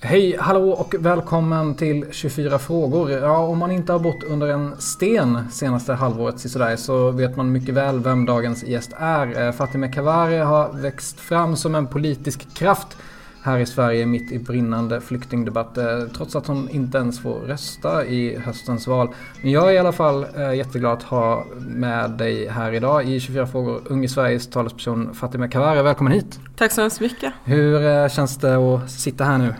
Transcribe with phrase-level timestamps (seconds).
[0.00, 3.10] Hej, hallå och välkommen till 24 frågor.
[3.10, 7.52] Ja, om man inte har bott under en sten senaste halvåret sådär, så vet man
[7.52, 9.46] mycket väl vem dagens gäst är.
[9.46, 12.96] Eh, Fatemeh Kavari har växt fram som en politisk kraft
[13.42, 15.78] här i Sverige mitt i brinnande flyktingdebatt.
[15.78, 15.84] eh,
[16.16, 19.08] Trots att hon inte ens får rösta i höstens val.
[19.42, 23.20] Men jag är i alla fall eh, jätteglad att ha med dig här idag i
[23.20, 23.80] 24 frågor.
[23.86, 26.40] Unge Sveriges talesperson Fatemeh Kavari, välkommen hit!
[26.56, 27.32] Tack så hemskt mycket.
[27.44, 29.54] Hur känns det att sitta här nu?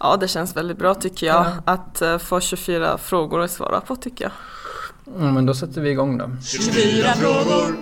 [0.00, 1.72] Ja, det känns väldigt bra tycker jag Ja.
[1.72, 4.32] att eh, få 24 frågor att svara på tycker jag.
[5.20, 6.30] Mm, men då sätter vi igång då.
[6.44, 7.76] 24 frågor.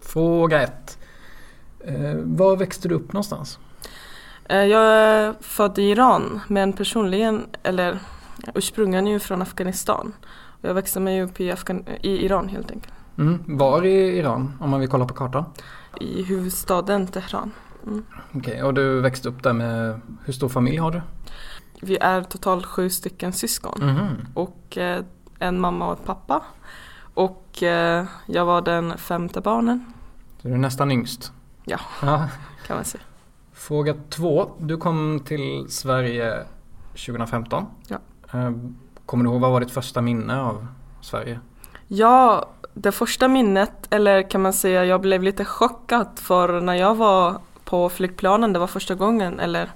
[0.00, 0.98] Fråga 1.
[1.84, 3.58] Eh, var växte du upp någonstans?
[4.48, 7.98] Eh, Jag är född i Iran men personligen, eller
[8.54, 10.12] ursprungligen jag från Afghanistan.
[10.62, 12.94] Och Jag växte mig upp i, Afgan- i Iran helt enkelt.
[13.18, 13.44] Mm.
[13.58, 15.44] Var i Iran, om man vill kolla på kartan?
[16.00, 17.50] I huvudstaden Teheran.
[18.32, 21.00] Okej, och du växte upp där med, hur stor familj har du?
[21.80, 23.78] Vi är totalt sju stycken syskon.
[23.80, 24.28] Mhm.
[24.34, 25.04] Och eh,
[25.38, 26.42] en mamma och en pappa.
[27.14, 29.84] Och eh, jag var den femte barnen
[30.42, 31.32] Så du är nästan yngst?
[31.64, 31.80] Ja.
[32.02, 32.28] ja.
[32.66, 33.02] kan man säga.
[33.52, 34.50] Fråga 2.
[34.58, 36.44] Du kom till Sverige
[36.92, 37.66] 2015.
[37.88, 37.98] Ja.
[38.32, 38.50] Eh,
[39.06, 40.66] Kommer du ihåg vad var ditt första minne av
[41.00, 41.40] Sverige?
[41.88, 46.94] Ja, det första minnet, eller kan man säga jag blev lite chockad för när jag
[46.94, 49.70] var på flygplanen, det var första gången, eller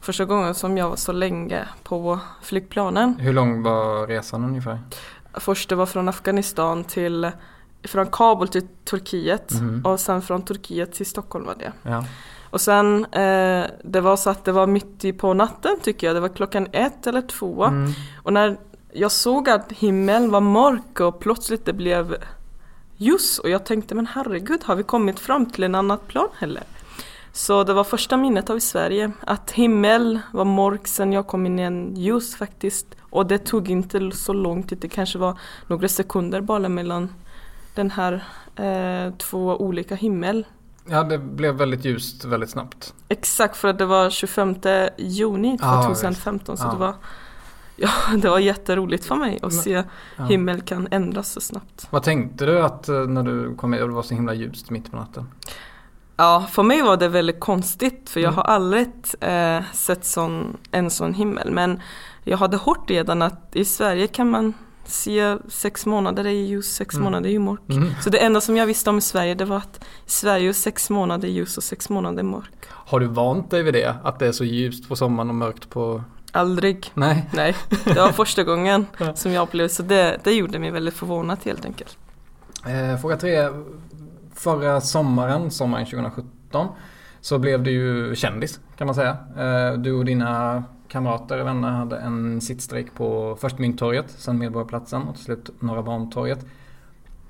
[0.00, 3.14] första gången som jag var så länge på flygplanen.
[3.18, 4.78] Hur lång var resan ungefär?
[5.34, 7.30] Först det var från Afghanistan till,
[7.84, 9.82] från Kabul till Turkiet Mhm.
[9.86, 11.72] och sen från Turkiet till Stockholm var det.
[11.82, 12.04] Ja.
[12.50, 16.16] Och sen, eh, det var så att det var mitt i på natten tycker jag,
[16.16, 17.64] det var klockan ett eller två.
[17.64, 17.92] Mm.
[18.22, 18.56] Och när
[18.92, 22.16] jag såg att himlen var mörk och plötsligt det blev
[22.96, 26.62] ljus och jag tänkte men herregud har vi kommit fram till en annat plan heller?
[27.32, 31.46] Så det var första minnet av i Sverige att himmel var mörk sen jag kom
[31.46, 32.86] in i en ljus faktiskt.
[33.00, 37.08] Och det tog inte så lång tid, det kanske var några sekunder bara mellan
[37.74, 38.24] den här
[38.56, 40.46] eh, två olika himmel.
[40.86, 42.94] ja, det blev väldigt ljust väldigt snabbt.
[43.08, 44.54] Exakt för att det var 25
[44.98, 46.70] juni Ja, 2015 så Ja.
[46.72, 46.94] det var
[47.76, 49.84] Ja, det var jätteroligt för mig att se
[50.16, 50.24] Ja.
[50.24, 51.86] himmel kan ändras så snabbt.
[51.90, 54.70] Vad tänkte du att eh, när du kom med och det var så himla ljust
[54.70, 55.26] mitt på natten?
[56.22, 58.36] Ja, för mig var det väldigt konstigt för jag Mm.
[58.36, 58.88] har aldrig
[59.20, 61.50] eh, sett sån, en sån himmel.
[61.50, 61.80] Men
[62.24, 66.94] jag hade hört redan att i Sverige kan man se sex månader är ljus, sex
[66.94, 67.04] Mm.
[67.04, 67.60] månader är mörk.
[67.68, 67.90] Mm.
[68.00, 70.52] Så det enda som jag visste om i Sverige det var att i Sverige är
[70.52, 72.52] sex månader ljus och sex månader mörk.
[72.68, 73.94] Har du vant dig vid det?
[74.04, 76.02] Att det är så ljust på sommaren och mörkt på...
[76.32, 76.90] Aldrig.
[76.94, 77.28] Nej.
[77.32, 81.38] Nej, det var första gången som jag upplevde så det, det gjorde mig väldigt förvånad
[81.44, 81.96] helt enkelt.
[82.66, 83.48] Eh, fråga tre.
[84.34, 86.68] Förra sommaren, sommaren 2017,
[87.20, 89.16] så blev du ju kändis kan man säga.
[89.36, 95.02] Eh, du och dina kamrater och vänner hade en sittstrejk på först Mynttorget, sen Medborgarplatsen
[95.02, 96.46] och till slut Norra Bantorget.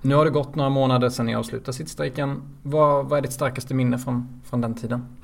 [0.02, 2.42] Nu har det gått några månader sedan ni avslutade sittstrejken.
[2.62, 5.16] Vad, vad är ditt starkaste minne från, från den tiden?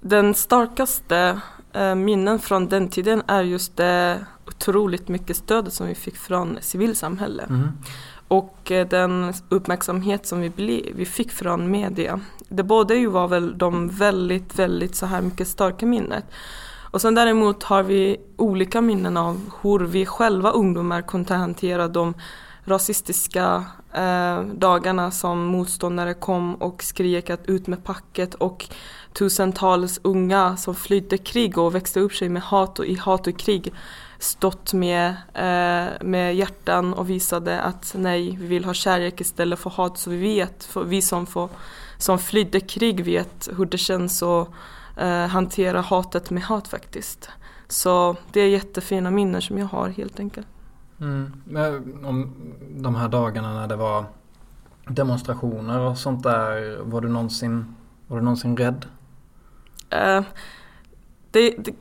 [0.00, 1.40] Den starkaste
[1.72, 6.58] eh, minnen från den tiden är just det otroligt mycket stöd som vi fick från
[6.60, 7.50] civilsamhället.
[7.50, 7.68] Mm.
[8.28, 12.20] Och eh, den uppmärksamhet som vi, ble, vi fick från media.
[12.48, 16.24] Det båda ju var väl de väldigt, väldigt så här mycket starka minnet.
[16.90, 22.14] Och sen däremot har vi olika minnen av hur vi själva ungdomar kunde hantera de
[22.64, 28.68] rasistiska eh, dagarna som motståndare kom och skrek att ut med packet och
[29.12, 33.38] tusentals unga som flydde krig och växte upp sig med hat och i hat och
[33.38, 33.72] krig
[34.18, 39.70] stått med, eh, med hjärtan och visade att nej, vi vill ha kärlek istället för
[39.70, 39.98] hat.
[39.98, 41.48] Så vi vet, för vi som, får,
[41.98, 44.48] som flydde krig vet hur det känns att
[44.96, 47.30] eh, hantera hatet med hat faktiskt.
[47.68, 50.46] Så det är jättefina minnen som jag har helt enkelt.
[51.00, 51.42] Mm.
[51.44, 52.34] Men om
[52.70, 54.04] de här dagarna när det var
[54.88, 56.78] demonstrationer och sånt där.
[56.82, 57.74] Var du någonsin,
[58.06, 58.86] var du någonsin rädd?
[59.90, 60.22] Eh,
[61.30, 61.72] det, det,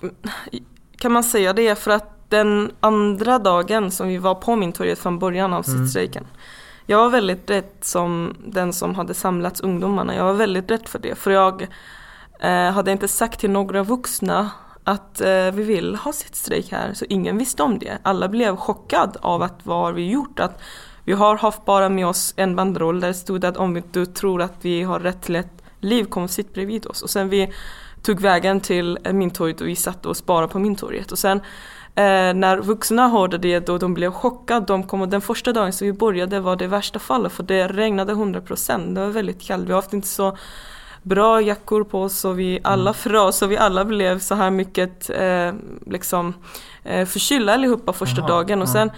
[0.97, 5.19] kan man säga det för att den andra dagen som vi var på Mynttorget från
[5.19, 5.79] början av Mm.
[5.79, 6.27] sittstrejken.
[6.85, 10.15] Jag var väldigt rädd som den som hade samlat ungdomarna.
[10.15, 11.15] Jag var väldigt rädd för det.
[11.15, 11.67] För jag
[12.39, 14.51] eh, hade inte sagt till några vuxna
[14.83, 16.93] att eh, vi vill ha sittstrejk här.
[16.93, 17.97] Så ingen visste om det.
[18.03, 20.39] Alla blev chockade av att vad har vi gjort?
[20.39, 20.61] Att
[21.03, 24.41] vi har haft bara med oss en banderoll där det stod att om du tror
[24.41, 27.01] att vi har rätt till ett liv, kom och sitt bredvid oss.
[27.01, 27.53] Och sen vi
[28.01, 31.11] tog vägen till Mynttorget och vi satt och sparade på Mynttorget.
[31.11, 31.41] Och sen
[31.97, 35.73] eh, när vuxna hörde det då de blev chockade, de kom och den första dagen
[35.73, 39.67] som vi började var det värsta fallet för det regnade 100%, det var väldigt kallt,
[39.67, 40.37] vi har haft inte så
[41.07, 42.93] bra jackor på oss och vi alla mm.
[42.93, 45.53] frös och vi alla blev så här mycket eh,
[45.85, 46.33] liksom
[46.83, 48.61] eh, förkylda allihopa första Aha, dagen.
[48.61, 48.91] Och sen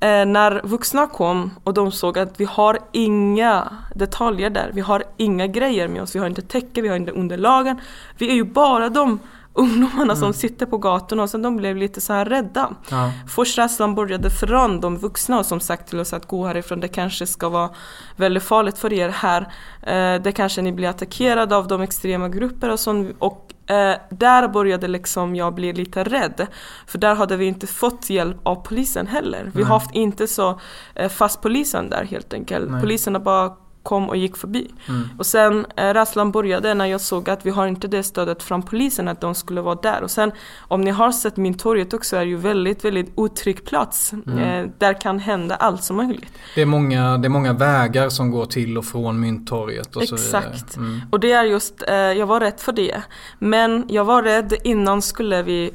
[0.00, 5.04] eh, när vuxna kom och de såg att vi har inga detaljer där, vi har
[5.16, 7.80] inga grejer med oss, vi har inte täcke, vi har inte underlagen,
[8.18, 9.18] vi är ju bara de
[9.56, 10.16] ungdomarna mm.
[10.16, 12.70] som sitter på gatorna och sen de blev lite så här rädda.
[12.88, 13.12] Ja.
[13.28, 17.26] Först rädslan började från de vuxna som sagt till oss att gå härifrån, det kanske
[17.26, 17.70] ska vara
[18.16, 19.40] väldigt farligt för er här.
[19.82, 23.16] Eh, det kanske ni blir attackerade av de extrema grupper och sånt.
[23.18, 26.46] Och eh, där började liksom jag bli lite rädd.
[26.86, 29.50] För där hade vi inte fått hjälp av polisen heller.
[29.54, 30.60] Vi har haft inte så
[30.94, 32.70] eh, fast polisen där helt enkelt.
[32.70, 32.80] Nej.
[32.80, 34.70] Polisen har bara kom och gick förbi.
[34.88, 35.08] Mm.
[35.18, 38.62] Och sen eh, rädslan började när jag såg att vi har inte det stödet från
[38.62, 40.02] polisen att de skulle vara där.
[40.02, 44.12] Och sen om ni har sett Mynttorget också är ju väldigt, väldigt otrygg plats.
[44.12, 44.38] Mm.
[44.38, 46.32] Eh, där kan hända allt som möjligt.
[46.54, 50.72] Det är, många, det är många vägar som går till och från Mynttorget och Exakt.
[50.72, 51.00] Så mm.
[51.10, 53.02] Och det är just, eh, jag var rädd för det.
[53.38, 55.70] Men jag var rädd innan skulle vi,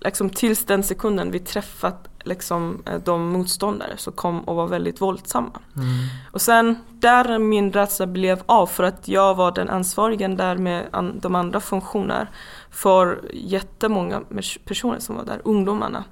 [0.00, 5.00] liksom tills den sekunden vi träffat liksom, eh, de motståndare som kom och var väldigt
[5.00, 5.60] våldsamma.
[5.76, 5.88] Mm.
[6.32, 10.86] Och sen där min rädsla blev av för att jag var den ansvariga där med
[10.90, 12.30] an, de andra funktioner
[12.70, 14.22] för jättemånga
[14.64, 16.04] personer som var där, ungdomarna.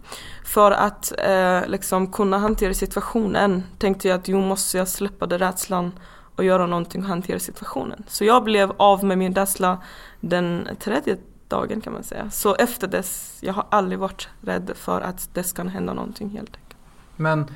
[0.45, 5.39] För att eh, liksom kunna hantera situationen tänkte jag att jo måste jag släppa den
[5.39, 5.93] rädslan
[6.37, 8.05] och göra någonting och hantera situationen.
[8.09, 9.79] Så jag blev av med min rädsla
[10.21, 11.17] den tredje
[11.53, 12.31] dagen kan man säga.
[12.31, 16.57] Så efter dess, jag har aldrig varit rädd för att det ska hända någonting helt
[16.57, 16.77] enkelt.
[17.17, 17.47] Men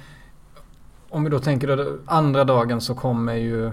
[1.09, 3.73] om vi då tänker att andra dagen så kommer ju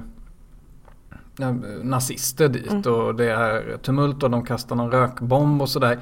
[1.83, 2.93] nazister dit mm.
[2.93, 5.99] och det är tumult och de kastar någon rökbomb och sådär.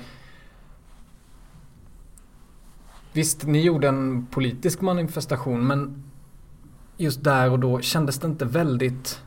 [3.14, 6.04] Visst, ni gjorde en politisk manifestation men
[6.98, 9.22] just där och då kändes det inte väldigt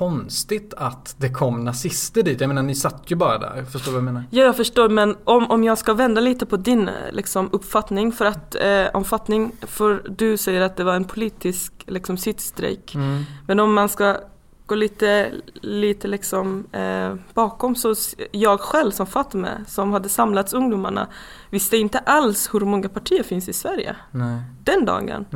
[0.00, 2.40] konstigt att det kom nazister dit.
[2.40, 4.24] Jag menar ni satt ju bara där, förstår du vad jag menar?
[4.30, 8.24] Ja jag förstår men om, om jag ska vända lite på din liksom, uppfattning för
[8.24, 12.94] att eh, omfattning, för du säger att det var en politisk liksom, sittstrejk.
[12.94, 13.24] Mm.
[13.46, 14.16] Men om man ska
[14.70, 17.94] gå lite, lite liksom eh, bakom så
[18.30, 21.08] jag själv som Fatme som hade samlats ungdomarna
[21.50, 23.96] visste inte alls hur många partier finns i Sverige.
[24.10, 24.42] Nej.
[24.64, 25.26] Den dagen.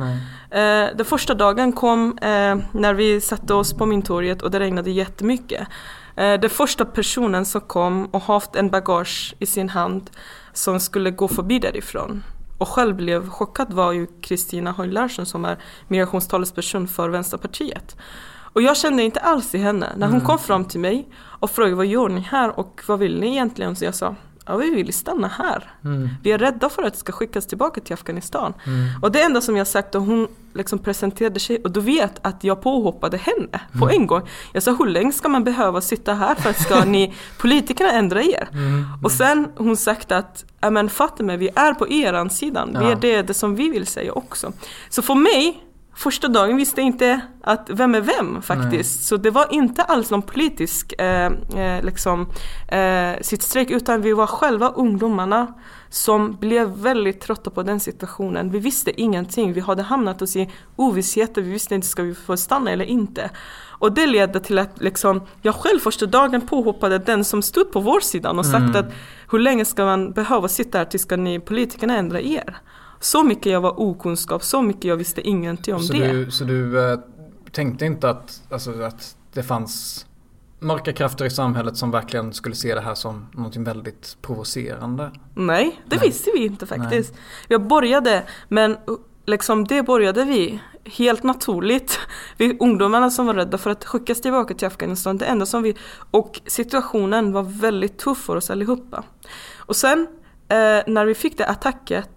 [0.51, 4.91] Eh, den första dagen kom eh, när vi satte oss på Mynttorget och det regnade
[4.91, 5.67] jättemycket.
[6.15, 10.09] Eh, den första personen som kom och haft en bagage i sin hand
[10.53, 12.23] som skulle gå förbi därifrån
[12.57, 17.95] och själv blev chockad var ju Kristina Höj Larsson som är migrationstalesperson för Vänsterpartiet.
[18.55, 19.89] Och jag kände inte alls i henne.
[19.97, 20.25] När hon mm.
[20.25, 23.75] kom fram till mig och frågade vad gör ni här och vad vill ni egentligen?
[23.75, 24.15] Så jag sa
[24.47, 25.73] Ja, vi vill stanna här.
[25.83, 26.09] Mm.
[26.23, 28.53] Vi är rädda för att det ska skickas tillbaka till Afghanistan.
[28.65, 28.87] Mm.
[29.01, 32.43] Och det enda som jag sagt och hon liksom presenterade sig och du vet att
[32.43, 33.79] jag påhoppade henne mm.
[33.79, 34.21] på en gång.
[34.53, 38.21] Jag sa hur länge ska man behöva sitta här för att ska ni politikerna ändra
[38.21, 38.47] er?
[38.51, 38.85] Mm.
[39.03, 42.71] Och sen hon sagt att men Fatima vi är på er sidan.
[42.73, 42.79] Ja.
[42.79, 44.53] Vi är det, det som vi vill säga också.
[44.89, 45.64] Så för mig
[45.95, 48.99] Första dagen visste jag inte att vem är vem faktiskt.
[48.99, 49.03] Nej.
[49.03, 52.27] Så det var inte alls någon politisk eh, eh, liksom,
[52.67, 55.53] eh, sittstrejk utan vi var själva ungdomarna
[55.89, 58.49] som blev väldigt trötta på den situationen.
[58.51, 62.37] Vi visste ingenting, vi hade hamnat oss i ovisshet, vi visste inte ska vi få
[62.37, 63.29] stanna eller inte.
[63.79, 67.79] Och det ledde till att liksom, jag själv första dagen påhoppade den som stod på
[67.79, 68.75] vår sida och sagt mm.
[68.75, 68.93] att
[69.31, 72.57] hur länge ska man behöva sitta här tills ska ni politikerna ändra er?
[73.05, 76.11] Så mycket jag var okunskap, så mycket jag visste ingenting om så det.
[76.11, 76.99] Du, så du äh,
[77.51, 80.05] tänkte inte att, alltså, att det fanns
[80.59, 85.11] mörka krafter i samhället som verkligen skulle se det här som någonting väldigt provocerande?
[85.35, 86.07] Nej, det Nej.
[86.07, 87.13] visste vi inte faktiskt.
[87.13, 87.21] Nej.
[87.47, 88.77] Jag började, men
[89.25, 91.99] liksom det började vi helt naturligt.
[92.37, 95.75] Vi ungdomarna som var rädda för att skickas tillbaka till Afghanistan, det enda som vi...
[96.11, 99.03] Och situationen var väldigt tuff för oss allihopa.
[99.57, 100.07] Och sen
[100.47, 100.57] eh,
[100.87, 102.09] när vi fick det attacket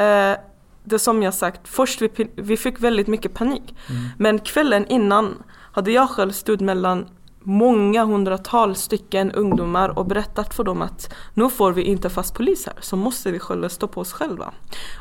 [0.00, 0.36] eh,
[0.84, 3.74] det som jag sagt, först vi, vi fick väldigt mycket panik.
[3.88, 4.02] Mm.
[4.18, 5.42] Men kvällen innan
[5.72, 7.06] hade jag själv stått mellan
[7.42, 12.66] många hundratals stycken ungdomar och berättat för dem att nu får vi inte fast polis
[12.66, 14.52] här, så måste vi själva stå på oss själva.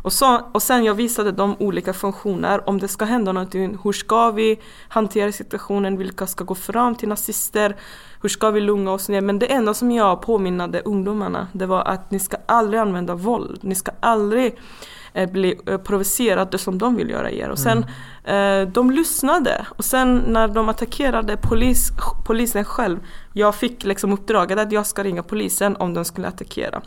[0.01, 3.91] Och, så, och sen jag visade dem olika funktioner, om det ska hända någonting, hur
[3.91, 7.75] ska vi hantera situationen, vilka ska gå fram till nazister,
[8.21, 9.21] hur ska vi lugna oss ner?
[9.21, 13.59] Men det enda som jag påminnade ungdomarna, det var att ni ska aldrig använda våld,
[13.61, 14.59] ni ska aldrig
[15.13, 17.49] eh, bli eh, provocerade som de vill göra er.
[17.49, 17.89] Och sen mm
[18.29, 21.91] Eh, de lyssnade och sen när de attackerade polis,
[22.25, 22.99] polisen själv,
[23.33, 26.81] jag fick liksom uppdraget att jag ska ringa polisen om de skulle attackera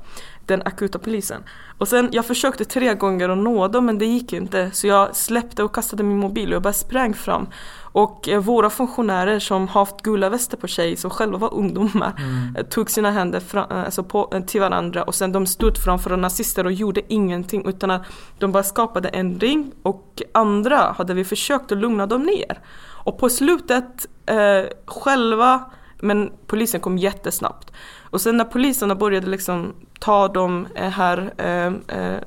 [0.47, 1.43] den akuta polisen.
[1.79, 5.17] Och sen jag försökte tre gånger att nå dem men det gick inte så jag
[5.17, 7.47] släppte och kastade min mobil och jag bara sprang fram.
[7.93, 12.57] Och eh, våra funktionärer som haft gula väster på sig, som själva var ungdomar, mm.
[12.57, 16.17] Eh, tog sina händer fram, eh, alltså på, till varandra och sen de stod framför
[16.17, 18.03] nazister och gjorde ingenting utan att
[18.39, 22.59] de bara skapade en ring och andra hade vi försökt att lugna dem ner.
[23.05, 25.71] Och på slutet eh, själva,
[26.01, 27.73] men polisen kom jättesnabbt.
[28.11, 32.19] Och sen när poliserna började liksom ta de här eh, eh,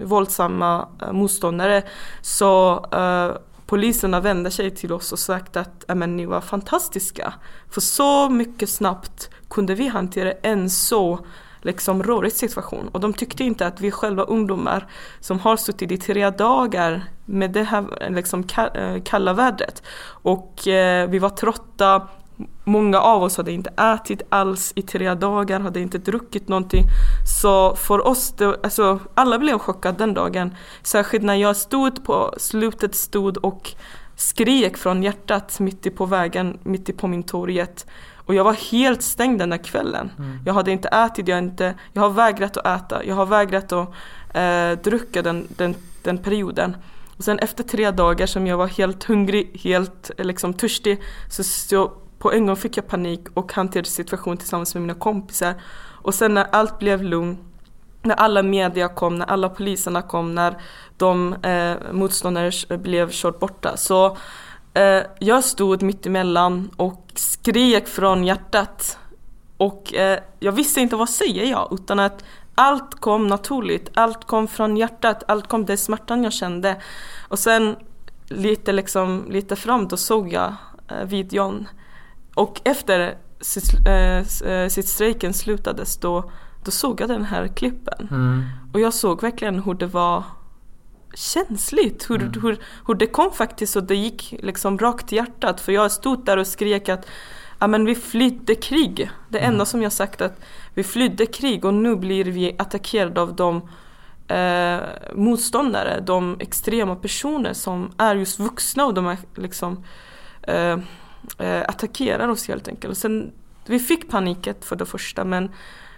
[0.00, 1.82] våldsamma motståndare
[2.22, 3.36] så eh,
[3.70, 7.34] poliserna vände sig till oss och sagt att men, ni var fantastiska.
[7.68, 11.26] För så mycket snabbt kunde vi hantera en så
[11.62, 12.88] liksom rörig situation.
[12.88, 14.86] Och de tyckte inte att vi själva ungdomar
[15.20, 19.82] som har suttit i tre dagar med det här liksom eh, kalla vädret
[20.22, 22.08] och eh, vi var trötta,
[22.64, 26.84] Många av oss hade inte ätit alls i tre dagar, hade inte druckit någonting.
[27.40, 30.54] Så för oss, det, alltså, alla blev chockade den dagen.
[30.82, 33.74] Särskilt när jag stod på slutet stod och
[34.16, 37.86] skrek från hjärtat mitt på vägen, mitt på min torget.
[38.16, 40.10] Och jag var helt stängd den där kvällen.
[40.18, 40.38] Mm.
[40.46, 43.88] Jag hade inte ätit, jag, inte, jag har vägrat att äta, jag har vägrat att
[44.34, 46.76] eh, dricka den, den, den perioden.
[47.16, 51.92] Och sen efter tre dagar som jag var helt hungrig, helt liksom törstig, så, så
[52.20, 55.54] på en gång fick jag panik och hanterade situationen tillsammans med mina kompisar.
[56.02, 57.40] Och sen när allt blev lugnt,
[58.02, 60.56] när alla media kom, när alla poliserna kom, när
[60.96, 63.76] de eh, motståndare blev kört borta.
[63.76, 64.16] Så
[64.74, 68.98] eh, jag stod mitt emellan och skrek från hjärtat.
[69.56, 72.24] Och eh, jag visste inte vad säger jag utan att
[72.54, 76.76] allt kom naturligt, allt kom från hjärtat, allt kom den smärtan jag kände.
[77.28, 77.76] Och sen
[78.28, 80.54] lite liksom, lite fram då såg jag
[80.88, 81.68] eh, videon
[82.40, 83.14] och efter
[83.86, 86.30] äh, sitt strejken slutades då,
[86.64, 88.08] då såg jag den här klippen.
[88.10, 88.44] Mm.
[88.72, 90.24] Och jag såg verkligen hur det var
[91.14, 92.10] känsligt.
[92.10, 92.42] Hur, mm.
[92.42, 95.60] hur, hur det kom faktiskt och det gick liksom rakt i hjärtat.
[95.60, 97.06] För jag stod där och skrek att
[97.58, 99.10] ja, men vi flydde krig.
[99.28, 99.52] Det mm.
[99.52, 100.40] enda som jag sagt att
[100.74, 103.68] vi flydde krig och nu blir vi attackerade av de
[104.28, 104.80] eh,
[105.14, 109.84] motståndare, de extrema personer som är just vuxna och de är liksom
[110.42, 110.78] eh,
[111.38, 112.98] eh, attackerar oss helt enkelt.
[112.98, 113.32] Sen,
[113.66, 115.50] vi fick paniket för det första men,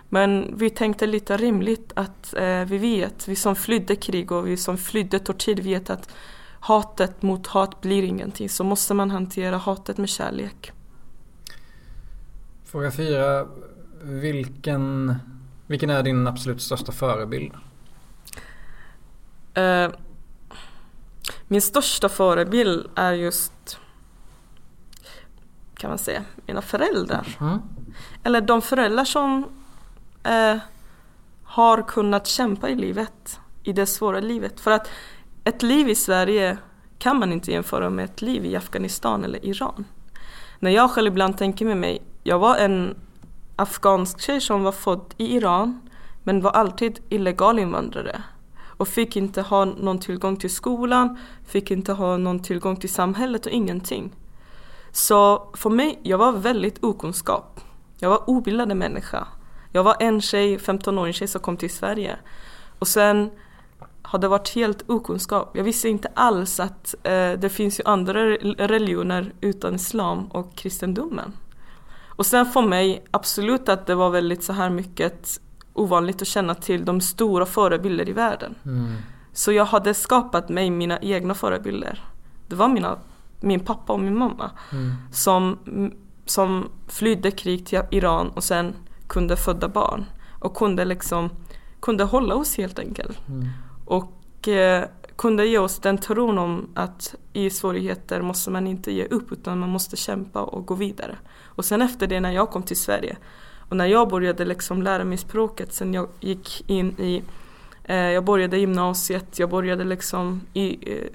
[0.08, 4.56] men vi tänkte lite rimligt att eh, vi vet, vi som flydde krig och vi
[4.56, 6.14] som flydde tortyr vet att
[6.60, 8.48] hatet mot hat blir ingenting.
[8.48, 10.72] Så måste man hantera hatet med kärlek.
[12.64, 13.46] Fråga fyra.
[14.02, 15.14] Vilken,
[15.66, 17.52] vilken är din absolut största förebild?
[19.58, 19.94] Uh,
[21.48, 23.78] min största förebild är just
[25.82, 27.36] kan man säga, mina föräldrar.
[27.40, 27.58] Mm.
[28.22, 29.44] Eller de föräldrar som
[30.22, 30.56] eh,
[31.44, 34.60] har kunnat kämpa i livet, i det svåra livet.
[34.60, 34.88] För att
[35.44, 36.58] ett liv i Sverige
[36.98, 39.84] kan man inte jämföra med ett liv i Afghanistan eller Iran.
[40.58, 42.94] När jag själv ibland tänker med mig, jag var en
[43.56, 45.80] afghansk tjej som var född i Iran
[46.22, 48.22] men var alltid illegal invandrare
[48.64, 53.46] och fick inte ha någon tillgång till skolan, fick inte ha någon tillgång till samhället
[53.46, 54.12] och ingenting.
[54.92, 57.60] Så för mig, jag var väldigt okunskap.
[57.98, 59.26] Jag var obildad människa.
[59.72, 62.16] Jag var en tjej, 15-årig tjej som kom till Sverige.
[62.78, 63.30] Och sen
[64.02, 65.56] har det varit helt okunskap.
[65.56, 71.32] Jag visste inte alls att eh, det finns ju andra religioner utan islam och kristendomen.
[72.08, 75.40] Och sen för mig, absolut att det var väldigt så här mycket
[75.72, 78.54] ovanligt att känna till de stora förebilder i världen.
[78.64, 78.96] Mm.
[79.32, 82.04] Så jag hade skapat mig mina egna förebilder.
[82.48, 82.98] Det var mina
[83.42, 84.50] min pappa och min mamma.
[84.72, 84.92] Mm.
[85.12, 85.58] Som,
[86.26, 88.74] som flydde krig till Iran och sen
[89.06, 90.04] kunde föda barn.
[90.38, 91.30] Och kunde liksom
[91.80, 93.28] kunde hålla oss helt enkelt.
[93.28, 93.48] Mm.
[93.84, 94.84] Och eh,
[95.16, 99.58] kunde ge oss den tron om att i svårigheter måste man inte ge upp utan
[99.58, 101.16] man måste kämpa och gå vidare.
[101.44, 103.16] Och sen efter det när jag kom till Sverige
[103.72, 107.22] och när jag började liksom lära mig språket sen jag gick in i
[107.84, 111.08] eh, jag började gymnasiet, jag började liksom i, eh,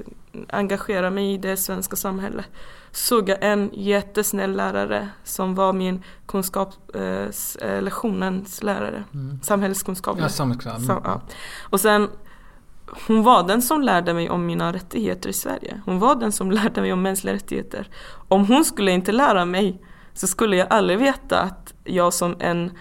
[0.49, 2.45] engagera mig i det svenska samhället
[2.91, 9.03] såg jag en jättesnäll lärare som var min kunskapslektionens eh, lärare.
[9.13, 9.39] Mm.
[9.43, 10.17] Samhällskunskap.
[10.19, 10.85] Ja, samhällskunskap.
[10.85, 11.21] Så, ja.
[11.69, 12.09] Och sen
[13.07, 15.81] hon var den som lärde mig om mina rättigheter i Sverige.
[15.85, 17.89] Hon var den som lärde mig om mänskliga rättigheter.
[18.27, 19.81] Om hon skulle inte lära mig
[20.13, 22.71] så skulle jag aldrig veta att jag som en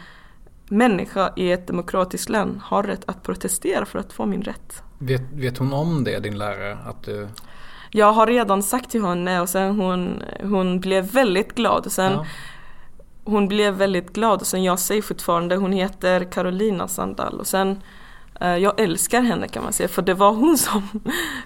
[0.68, 4.82] människa i ett demokratiskt land har rätt att protestera för att få min rätt.
[4.98, 6.78] Vet, vet hon om det, din lärare?
[6.86, 7.28] Att du...
[7.90, 11.86] Jag har redan sagt till henne och sen hon, hon blev väldigt glad.
[11.86, 12.26] Och sen, ja.
[13.24, 17.40] Hon blev väldigt glad och sen jag säger fortfarande, hon heter Carolina Sandal.
[17.40, 17.82] Och sen,
[18.40, 20.82] eh, jag älskar henne kan man säga för det var hon som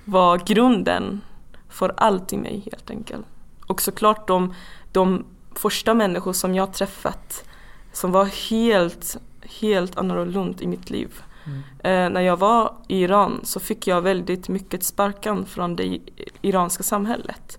[0.04, 1.20] var grunden
[1.68, 3.26] för allt i mig helt enkelt.
[3.66, 4.54] Och såklart de,
[4.92, 7.44] de första människor som jag träffat
[7.92, 9.16] som var helt,
[9.60, 11.22] helt annorlunda i mitt liv.
[11.50, 11.62] Mm.
[12.06, 15.98] Eh, när jag var i Iran så fick jag väldigt mycket sparkan från det
[16.42, 17.58] iranska samhället.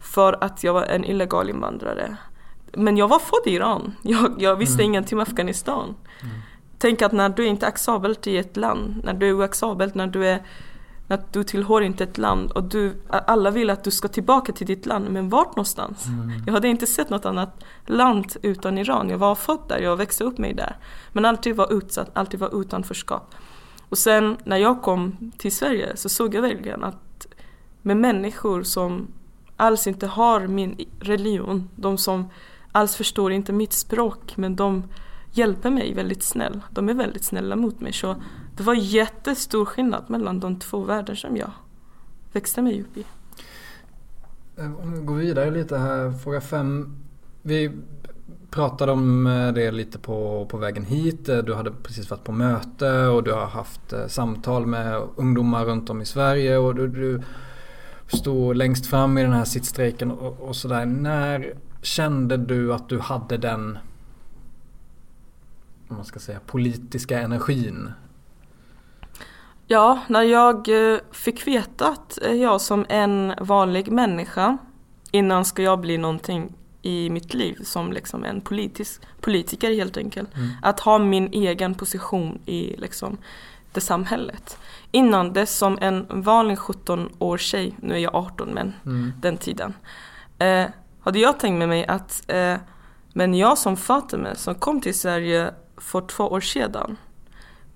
[0.00, 2.16] För att jag var en illegal invandrare.
[2.72, 3.92] Men jag var född i Iran.
[4.02, 4.86] Jag, jag visste mm.
[4.86, 5.94] ingenting om Afghanistan.
[6.22, 6.34] Mm.
[6.78, 10.06] Tänk att när du inte är acceptabelt i ett land, när du är oacceptabelt, när
[10.06, 10.42] du är
[11.14, 14.66] att du tillhör inte ett land och du, alla vill att du ska tillbaka till
[14.66, 16.06] ditt land, men vart någonstans?
[16.06, 16.42] Mm.
[16.46, 19.08] Jag hade inte sett något annat land utan Iran.
[19.08, 20.76] Jag var född där, jag växte upp mig där.
[21.12, 23.34] Men alltid var utsatt, alltid var utanförskap.
[23.88, 27.26] Och sen när jag kom till Sverige så såg jag verkligen att
[27.82, 29.06] med människor som
[29.56, 32.30] alls inte har min religion, de som
[32.72, 34.84] alls förstår inte mitt språk, men de
[35.32, 36.60] hjälper mig väldigt snäll.
[36.70, 37.92] De är väldigt snälla mot mig.
[37.92, 38.16] Så
[38.56, 41.50] det var jättestor skillnad mellan de två världar som jag
[42.32, 43.04] växte mig upp i.
[44.56, 46.96] Eh, om vi går vidare lite här, fråga fem.
[47.42, 47.72] Vi
[48.50, 51.28] pratade om eh, det lite på, på vägen hit.
[51.28, 55.90] Eh, du hade precis varit på möte och du har haft samtal med ungdomar runt
[55.90, 57.22] om i Sverige och du, du
[58.06, 60.86] stod längst fram i den här sittstrejken och, och sådär.
[60.86, 63.78] När kände du att du hade den
[65.90, 67.92] om man ska säga, politiska energin
[69.72, 74.58] Ja, när jag eh, fick veta att jag som en vanlig människa
[75.10, 80.36] innan ska jag bli någonting i mitt liv som liksom en politisk, politiker helt enkelt.
[80.36, 80.50] Mm.
[80.62, 83.18] Att ha min egen position i liksom
[83.72, 84.58] det samhället.
[84.90, 89.12] Innan dess som en vanlig 17 år tjej, nu är jag 18 men mm.
[89.20, 89.74] den tiden.
[90.38, 90.66] Eh,
[91.00, 92.56] hade jag tänkt med mig att eh,
[93.12, 96.96] men jag som Fatima som kom till Sverige för två år sedan.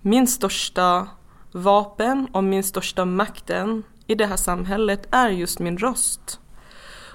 [0.00, 1.09] Min största
[1.56, 6.40] vapen och min största makten i det här samhället är just min röst.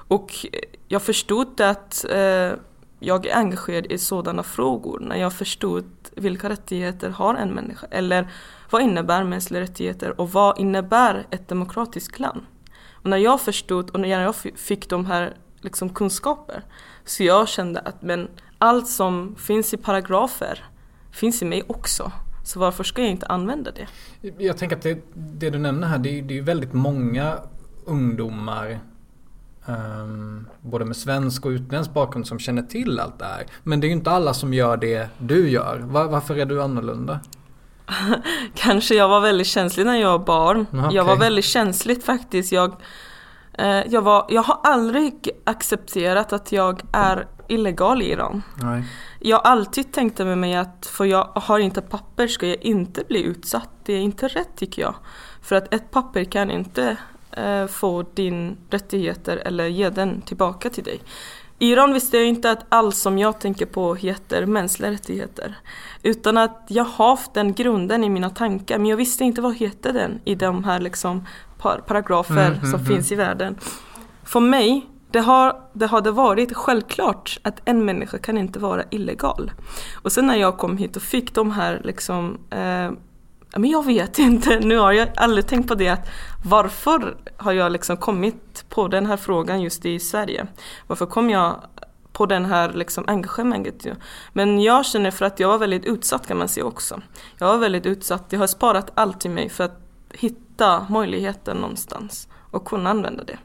[0.08, 2.52] Och eh, jag förstod att eh,
[3.00, 8.32] jag är engagerad i sådana frågor när jag förstod vilka rättigheter har en människa eller
[8.70, 12.42] vad innebär mänskliga rättigheter och vad innebär ett demokratiskt land?
[12.92, 16.64] Och när jag förstod och när jag fick de här liksom, kunskaper
[17.06, 20.66] så jag kände att men allt som finns i paragrafer
[21.12, 22.12] finns i mig också.
[22.44, 23.88] Så varför ska jag inte använda det?
[24.38, 27.38] Jag tänker att det, det du nämner här, det är, det är väldigt många
[27.86, 28.80] ungdomar
[29.66, 33.46] um, både med svensk och utländsk bakgrund som känner till allt det här.
[33.64, 35.80] Men det är ju inte alla som gör det du gör.
[35.80, 37.20] Var, varför är du annorlunda?
[38.54, 40.66] Kanske jag var väldigt känslig när jag var barn.
[40.72, 40.96] Okay.
[40.96, 42.52] Jag var väldigt känslig faktiskt.
[42.52, 42.76] Jag,
[43.54, 48.42] eh, jag, var, jag har aldrig accepterat att jag är illegal i Iran.
[48.56, 48.84] Nej.
[49.20, 53.24] Jag alltid tänkt med mig att för jag har inte papper ska jag inte bli
[53.24, 53.70] utsatt.
[53.84, 54.96] Det är inte rätt tycker jag.
[55.42, 56.98] För att ett papper kan inte
[57.32, 61.02] eh, få din rättigheter eller ge den tillbaka till dig.
[61.60, 65.56] I Iran visste jag inte att allt som jag tänker på heter mänskliga rättigheter.
[66.04, 69.56] Utan att jag har haft den grunden i mina tankar men jag visste inte vad
[69.56, 71.26] heter den i de här liksom
[71.58, 73.58] paragrafer mm, mm, som mm, finns i världen.
[74.24, 79.52] För mig det, har, det hade varit självklart att en människa kan inte vara illegal.
[80.02, 82.92] Och sen när jag kom hit och fick de här liksom eh,
[83.58, 86.10] men jag vet inte, nu har jag aldrig tänkt på det att
[86.46, 90.48] varför har jag liksom kommit på den här frågan just i Sverige?
[90.88, 91.56] Varför kom jag
[92.12, 93.86] på den här liksom engagemanget?
[94.34, 97.02] Men jag känner för att jag var väldigt utsatt kan man säga också.
[97.38, 99.80] Jag var väldigt utsatt, jag har sparat allt i mig för att
[100.12, 103.38] hitta möjligheten någonstans och kunna använda det.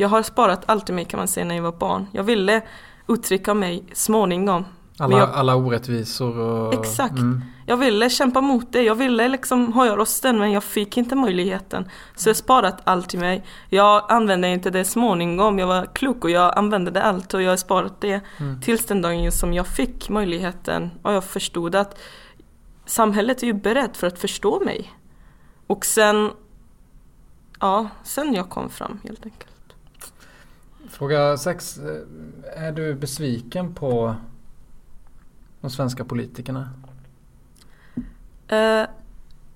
[0.00, 2.06] Jag har sparat allt i mig kan man säga när jag var barn.
[2.12, 2.62] Jag ville
[3.08, 4.64] uttrycka mig småningom.
[4.98, 6.74] Alla, jag, alla orättvisor och...
[6.74, 7.18] Exakt.
[7.18, 7.42] Mm.
[7.66, 8.82] Jag ville kämpa mot det.
[8.82, 11.88] Jag ville liksom höja rösten men jag fick inte möjligheten.
[12.16, 13.44] Så jag sparat allt i mig.
[13.68, 15.58] Jag använde inte det småningom.
[15.58, 18.60] Jag var klok och jag använde det allt och jag har sparat det mm.
[18.60, 21.98] tills den dagen som jag fick möjligheten och jag förstod att
[22.86, 24.92] samhället är ju berett för att förstå mig.
[25.66, 26.30] Och sen
[27.60, 29.49] ja, sen jag kom fram helt enkelt.
[30.88, 31.80] Fråga 6.
[32.56, 34.16] Är du besviken på
[35.60, 36.68] de svenska politikerna?
[38.48, 38.84] Eh,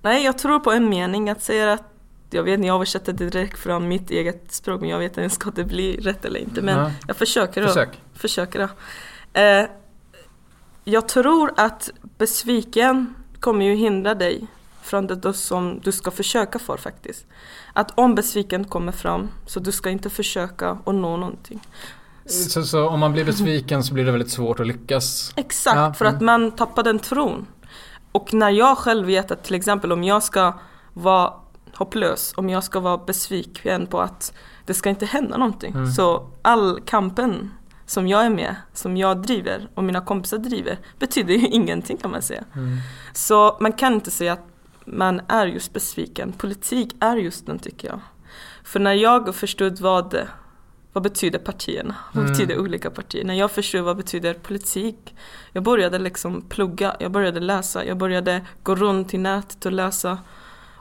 [0.01, 1.83] nej, jag tror på en mening att säga att
[2.29, 5.51] jag vet inte, jag översätter direkt från mitt eget språk men jag vet inte ska
[5.51, 6.61] det bli rätt eller inte.
[6.61, 6.91] Men Ja.
[7.07, 7.61] jag försöker.
[7.61, 7.67] då.
[7.67, 8.01] Försök.
[8.13, 8.69] försöker då.
[9.39, 9.65] Eh,
[10.83, 14.47] jag tror att besviken kommer ju hindra dig
[14.85, 17.25] från det som du ska försöka för faktiskt.
[17.73, 21.61] Att om besviken kommer fram så du ska inte försöka att nå någonting.
[22.25, 25.33] Så, så om man blir besviken så blir det väldigt svårt att lyckas?
[25.35, 26.25] Exakt, Ja, för att mm.
[26.25, 27.45] man tappar den tron.
[28.11, 30.53] Och när jag själv vet att till exempel om jag ska
[30.93, 31.33] vara
[31.73, 34.33] hopplös, om jag ska vara besviken på att
[34.65, 35.73] det ska inte hända någonting.
[35.73, 35.91] Mm.
[35.91, 37.51] Så all kampen
[37.85, 42.11] som jag är med, som jag driver och mina kompisar driver betyder ju ingenting kan
[42.11, 42.43] man säga.
[42.55, 42.77] Mm.
[43.13, 44.47] Så man kan inte säga att
[44.85, 46.31] man är just besviken.
[46.31, 47.99] Politik är just den tycker jag.
[48.63, 50.17] För när jag förstod vad,
[50.93, 52.33] vad betyder partierna, vad Mm.
[52.33, 53.23] betyder olika partier.
[53.23, 55.15] När jag förstod vad betyder politik.
[55.51, 60.17] Jag började liksom plugga, jag började läsa, jag började gå runt i nätet och läsa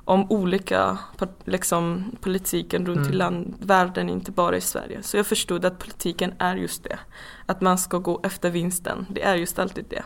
[0.06, 0.98] om olika
[1.44, 3.16] liksom, politiken runt i Mm.
[3.18, 5.02] land, världen, inte bara i Sverige.
[5.02, 6.98] Så jag förstod att politiken är just det.
[7.46, 10.02] Att man ska gå efter vinsten, det är just alltid det.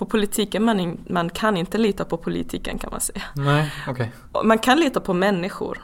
[0.00, 3.22] På politiken, man, in, man kan inte lita på politiken kan man säga.
[3.34, 3.72] Nej.
[4.32, 5.78] Och Man kan lita på människor,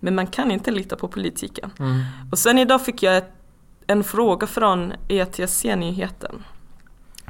[0.00, 1.70] men man kan inte lita på politiken.
[1.78, 2.00] Mm.
[2.32, 3.32] Och sen idag fick jag ett,
[3.86, 6.44] en fråga från ETC-nyheten,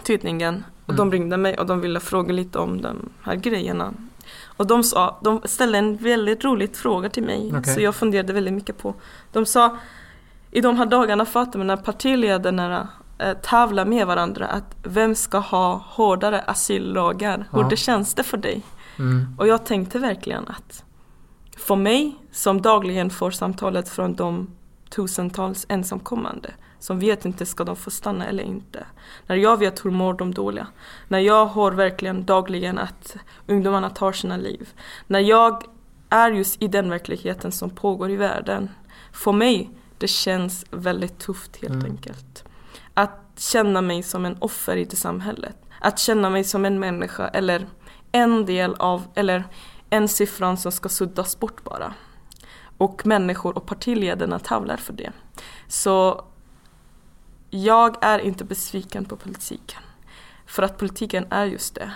[0.02, 0.64] tidningen.
[0.86, 1.12] Och de Mm.
[1.12, 3.92] ringde mig och de ville fråga lite om de här grejerna.
[4.46, 7.74] Och de, sa, de ställde en väldigt rolig fråga till mig, Okej.
[7.74, 8.94] så jag funderade väldigt mycket på.
[9.32, 9.76] De sa,
[10.50, 15.74] i de här dagarna Fatima, när partiledarna eh, tävlar med varandra, att vem ska ha
[15.86, 17.48] hårdare asyllagar?
[17.52, 17.68] Hur Ja.
[17.68, 18.62] det känns det för dig?
[18.98, 19.26] Mm.
[19.38, 20.84] Och jag tänkte verkligen att
[21.56, 24.50] för mig som dagligen får samtalet från de
[24.90, 28.86] tusentals ensamkommande som vet inte ska de få stanna eller inte.
[29.26, 30.66] När jag vet hur mår de dåliga.
[31.08, 34.68] När jag hör verkligen dagligen att ungdomarna tar sina liv.
[35.06, 35.62] När jag
[36.10, 38.70] är just i den verkligheten som pågår i världen.
[39.12, 41.86] För mig det känns väldigt tufft helt Mm.
[41.86, 42.44] enkelt.
[43.36, 45.56] Känna mig som en offer i det samhället.
[45.80, 47.66] Att känna mig som en människa eller
[48.12, 49.44] en del av, eller
[49.90, 51.94] en siffran som ska suddas bort bara.
[52.78, 55.12] Och människor och partiledarna tävlar för det.
[55.68, 56.24] Så
[57.50, 59.82] jag är inte besviken på politiken.
[60.46, 61.90] För att politiken är just det.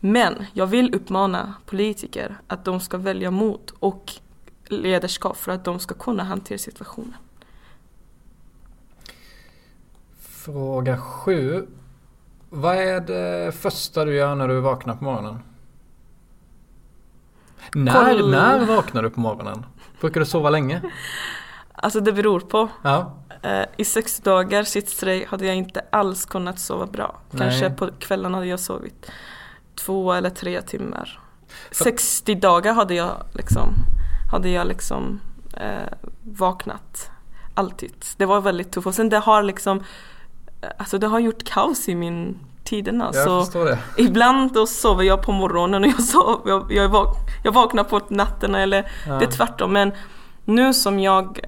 [0.00, 4.12] Men jag vill uppmana politiker att de ska välja mod och
[4.68, 7.16] ledarskap för att de ska kunna hantera situationen.
[10.44, 11.66] Fråga 7.
[12.50, 15.38] Vad är det första du gör när du vaknar på morgonen?
[17.74, 18.30] När, Koll.
[18.30, 19.66] när vaknar du på morgonen?
[20.00, 20.82] Brukar du sova länge?
[21.72, 22.68] Alltså det beror på.
[22.82, 23.14] Ja.
[23.42, 27.20] Eh, I sex dagar sittstrejk hade jag inte alls kunnat sova bra.
[27.38, 27.76] Kanske Nej.
[27.76, 29.10] på kvällen hade jag sovit
[29.74, 31.20] två eller tre timmar.
[31.72, 33.74] För- 60 dagar hade jag liksom,
[34.32, 35.20] hade jag liksom
[35.56, 37.10] eh, vaknat.
[37.54, 38.04] Alltid.
[38.16, 38.86] Det var väldigt tufft.
[38.86, 39.84] Och sen det har liksom,
[40.78, 43.10] alltså det har gjort kaos i min tiderna.
[43.14, 47.52] Jag så ibland då sover jag på morgonen och jag, sov, jag, jag, vak, jag
[47.52, 49.14] vaknar på nätterna eller Ja.
[49.14, 49.72] det är tvärtom.
[49.72, 49.92] Men
[50.44, 51.40] nu som jag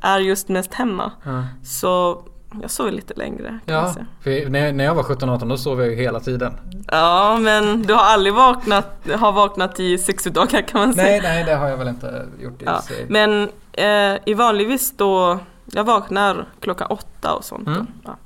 [0.00, 1.44] är just mest hemma Ja.
[1.64, 2.22] så
[2.62, 6.20] jag sover lite längre Ja, när, när jag var 17-18 då sov jag ju hela
[6.20, 6.56] tiden.
[6.88, 11.06] Ja men du har aldrig vaknat, har vaknat i 60 dagar kan man säga.
[11.06, 12.82] Nej, nej det har jag väl inte gjort i ja.
[13.08, 15.38] Men eh, i vanligtvis då,
[15.72, 17.68] jag vaknar klockan åtta och sånt.
[17.68, 17.86] Mm.
[18.04, 18.16] Ja.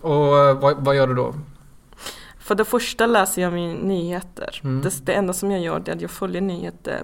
[0.00, 1.34] Och eh, vad, vad gör du då?
[2.38, 4.60] För det första läser jag min nyheter.
[4.64, 4.82] Mm.
[4.82, 7.02] Det, det enda som jag gör är att jag följer nyheter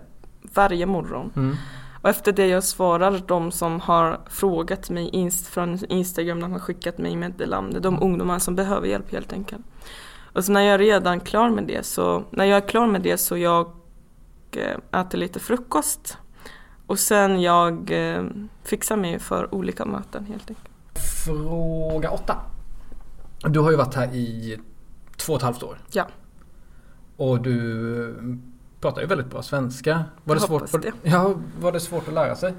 [0.55, 1.33] varje morgon.
[1.37, 1.57] Mm.
[2.03, 6.59] Och efter det jag svarar de som har frågat mig inst från Instagram, de har
[6.59, 9.65] skickat mig meddelande, de ungdomar som behöver hjälp helt enkelt.
[10.33, 13.03] Och så när jag är redan klar med det så, när jag är klar med
[13.03, 13.73] det så jag
[14.53, 16.19] eh, äter lite frukost
[16.87, 18.25] och sen jag eh,
[18.65, 20.69] fixar mig för olika möten helt enkelt.
[21.25, 22.37] Fråga 8.
[23.49, 24.59] Du har ju varit här i
[25.17, 25.79] två och ett halvt år.
[25.93, 26.07] Ja.
[27.17, 28.41] Och du
[28.81, 30.05] pratar ju väldigt bra svenska.
[30.25, 30.93] Var det, svårt, var, det.
[31.03, 32.55] ja, var det svårt att lära sig?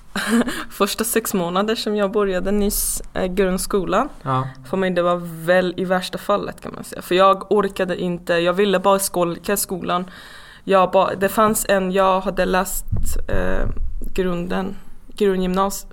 [0.70, 4.48] Första sex månader som jag började nyss eh, grundskolan Ja.
[4.70, 7.02] För mig det var väl i värsta fallet kan man säga.
[7.02, 10.04] För jag orkade inte, jag ville bara skolka skolan.
[10.68, 12.84] Jag bara, det fanns en, jag hade läst
[13.28, 13.68] eh,
[14.14, 14.76] grunden,
[15.08, 15.86] grundgymnas,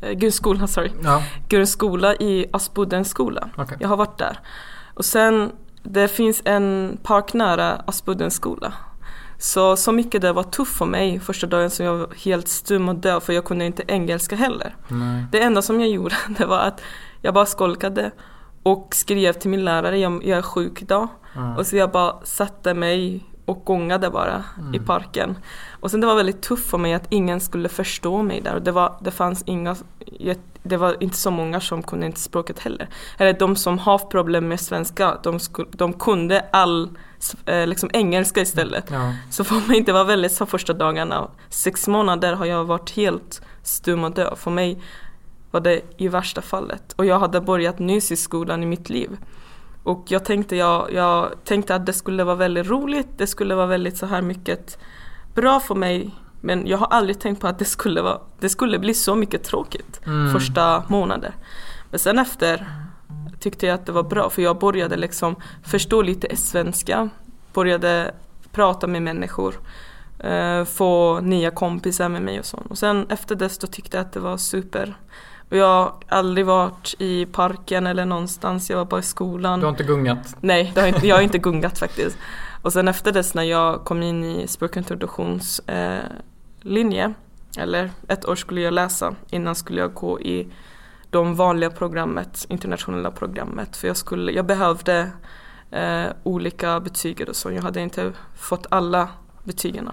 [0.00, 0.90] eh, grundskolan, sorry.
[1.04, 3.48] Ja, Grundskola i Aspudden skola.
[3.56, 3.76] okej.
[3.80, 4.38] Jag har varit där.
[4.94, 8.72] Och sen, det finns en park nära Aspudden skola.
[9.38, 12.88] Så, så mycket det var tufft för mig första dagen som jag var helt stum
[12.88, 14.76] och döv för jag kunde inte engelska heller.
[14.88, 15.24] Nej.
[15.32, 16.80] Det enda som jag gjorde det var att
[17.20, 18.10] jag bara skolkade
[18.62, 21.08] och skrev till min lärare, jag, jag är sjuk idag.
[21.34, 21.56] Ja.
[21.56, 25.38] Och så jag bara satte mig och gångade bara i parken.
[25.80, 28.54] Och sen det var väldigt tufft för mig att ingen skulle förstå mig där.
[28.54, 29.76] Och det, var, det fanns inga,
[30.62, 32.88] det var inte så många som kunde inte språket heller.
[33.18, 36.90] Eller de som har problem med svenska, de, sku, de kunde all
[37.46, 38.90] eh, liksom engelska istället.
[38.90, 39.14] Ja.
[39.30, 41.28] Så för mig det var väldigt så första dagarna.
[41.48, 44.36] Sex månader har jag varit helt stum och döv.
[44.36, 44.82] För mig
[45.50, 46.92] var det i värsta fallet.
[46.96, 49.16] Och jag hade börjat nyss i skolan i mitt liv.
[49.82, 53.66] Och jag tänkte, jag, jag tänkte att det skulle vara väldigt roligt, det skulle vara
[53.66, 54.78] väldigt så här mycket
[55.34, 56.10] bra för mig.
[56.40, 59.44] Men jag har aldrig tänkt på att det skulle, vara, det skulle bli så mycket
[59.44, 60.32] tråkigt Mm.
[60.32, 61.32] första månader.
[61.90, 62.66] Men sen efter
[63.40, 67.08] tyckte jag att det var bra för jag började liksom förstå lite svenska.
[67.54, 68.14] Började
[68.52, 69.54] prata med människor.
[70.18, 72.62] eh, få nya kompisar med mig och så.
[72.68, 74.96] Och sen efter dess då tyckte jag att det var super.
[75.52, 79.60] Och jag har aldrig varit i parken eller någonstans, jag var bara i skolan.
[79.60, 80.36] Du har inte gungat?
[80.40, 82.18] Nej, har inte, jag har inte gungat faktiskt.
[82.62, 87.10] Och sen efter dess när jag kom in i språkintroduktionslinje, eh,
[87.62, 90.48] eller ett år skulle jag läsa, innan skulle jag gå i
[91.10, 93.76] de vanliga programmet, internationella programmet.
[93.76, 95.10] För jag, skulle, jag behövde
[95.70, 99.08] eh, olika betyg och så, jag hade inte fått alla
[99.44, 99.90] betygen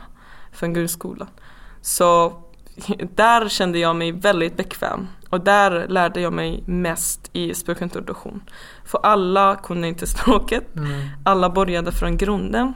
[0.52, 1.28] från grundskolan.
[1.82, 2.34] Så
[3.16, 8.42] där kände jag mig väldigt bekväm och där lärde jag mig mest i språkintroduktion.
[8.86, 10.92] För alla kunde inte språket, Mm.
[11.24, 12.74] alla började från grunden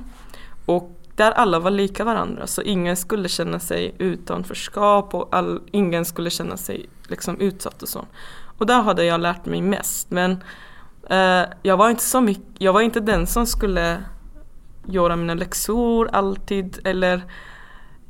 [0.66, 6.06] och där alla var lika varandra så ingen skulle känna sig utanförskap och all, ingen
[6.06, 8.06] skulle känna sig liksom utsatt och så.
[8.58, 10.44] Och där hade jag lärt mig mest men
[11.10, 14.04] eh, jag var inte så mycket, jag var inte den som skulle
[14.86, 17.22] göra mina läxor alltid eller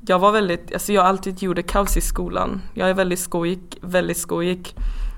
[0.06, 2.62] jag var väldigt, alltså jag alltid gjorde kaos i skolan.
[2.74, 4.76] Jag är väldigt skojig, väldigt skojig.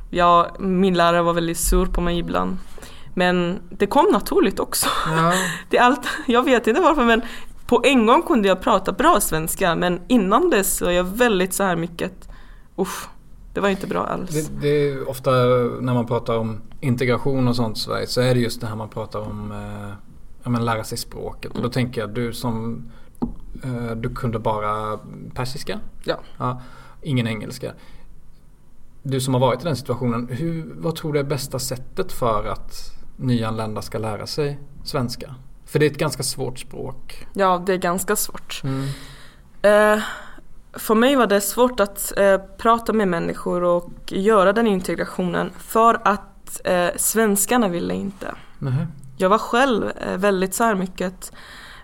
[0.10, 2.58] Jag, min lärare var väldigt sur på mig ibland.
[3.14, 4.88] Men det kom naturligt också.
[5.06, 5.34] Ja.
[5.70, 7.22] Det allt, jag vet inte varför men
[7.66, 11.64] på en gång kunde jag prata bra svenska men innan dess är jag väldigt så
[11.64, 12.30] här mycket,
[12.80, 13.08] usch,
[13.54, 14.30] det var inte bra alls.
[14.30, 15.32] Det, det är ofta
[15.82, 18.76] när man pratar om integration och sånt i Sverige så är det just det här
[18.76, 19.94] man pratar om eh,
[20.44, 21.52] ja, men lära sig språket.
[21.52, 22.86] Och då tänker jag du som
[23.96, 25.00] du kunde bara
[25.34, 25.80] persiska?
[26.04, 26.20] Ja.
[26.38, 26.62] ja.
[27.02, 27.74] Ingen engelska.
[29.04, 32.46] Du som har varit i den situationen, hur, vad tror du är bästa sättet för
[32.46, 35.36] att nyanlända ska lära sig svenska?
[35.66, 37.28] För det är ett ganska svårt språk.
[37.34, 38.62] Ja, det är ganska svårt.
[38.64, 38.84] Mm.
[39.62, 40.04] Eh,
[40.74, 46.02] för mig var det svårt att eh, prata med människor och göra den integrationen för
[46.04, 48.36] att eh, svenskarna ville inte.
[48.60, 48.88] Nähä.
[49.18, 51.38] Jag var själv eh, väldigt så här mycket eh,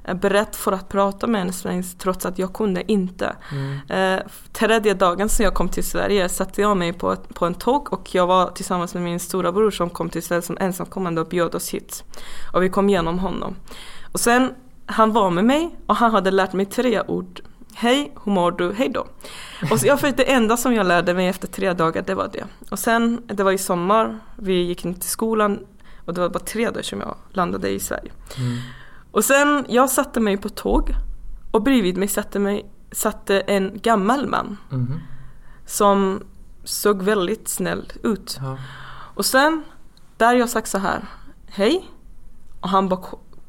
[0.03, 3.35] beredd för att prata med en svensk trots att jag kunde inte.
[3.51, 3.79] Mm.
[3.89, 7.53] Eh, tredje dagen som jag kom till Sverige satte jag mig på, ett, på en
[7.53, 11.21] tåg och jag var tillsammans med min stora bror som kom till Sverige som ensamkommande
[11.21, 12.03] och bjöd oss hit.
[12.53, 13.55] Och vi kom igenom honom.
[14.11, 14.53] Och sen,
[14.85, 17.41] han var med mig och han hade lärt mig tre ord.
[17.73, 18.73] Hej, hur mår du?
[18.73, 19.07] Hej då.
[19.71, 22.29] Och så jag för det enda som jag lärde mig efter tre dagar, det var
[22.33, 22.43] det.
[22.69, 25.59] Och sen, det var i sommar, vi gick inte till skolan
[26.05, 28.11] och det var bara tre dagar som jag landade i Sverige.
[28.37, 28.57] Mm.
[29.11, 30.95] Och sen, jag satte mig på tåg
[31.51, 34.99] och bredvid mig satte, mig, satte en gammal man Mhm.
[35.65, 36.23] som
[36.63, 38.37] såg väldigt snäll ut.
[38.41, 38.57] Ja.
[39.15, 39.63] Och sen,
[40.17, 41.05] där jag sagt så här,
[41.47, 41.89] hej.
[42.61, 43.01] Och han bara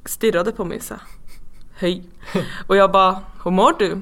[0.05, 1.03] stirrade på mig så här,
[1.75, 2.05] hej.
[2.67, 4.01] Och jag bara, hur mår du?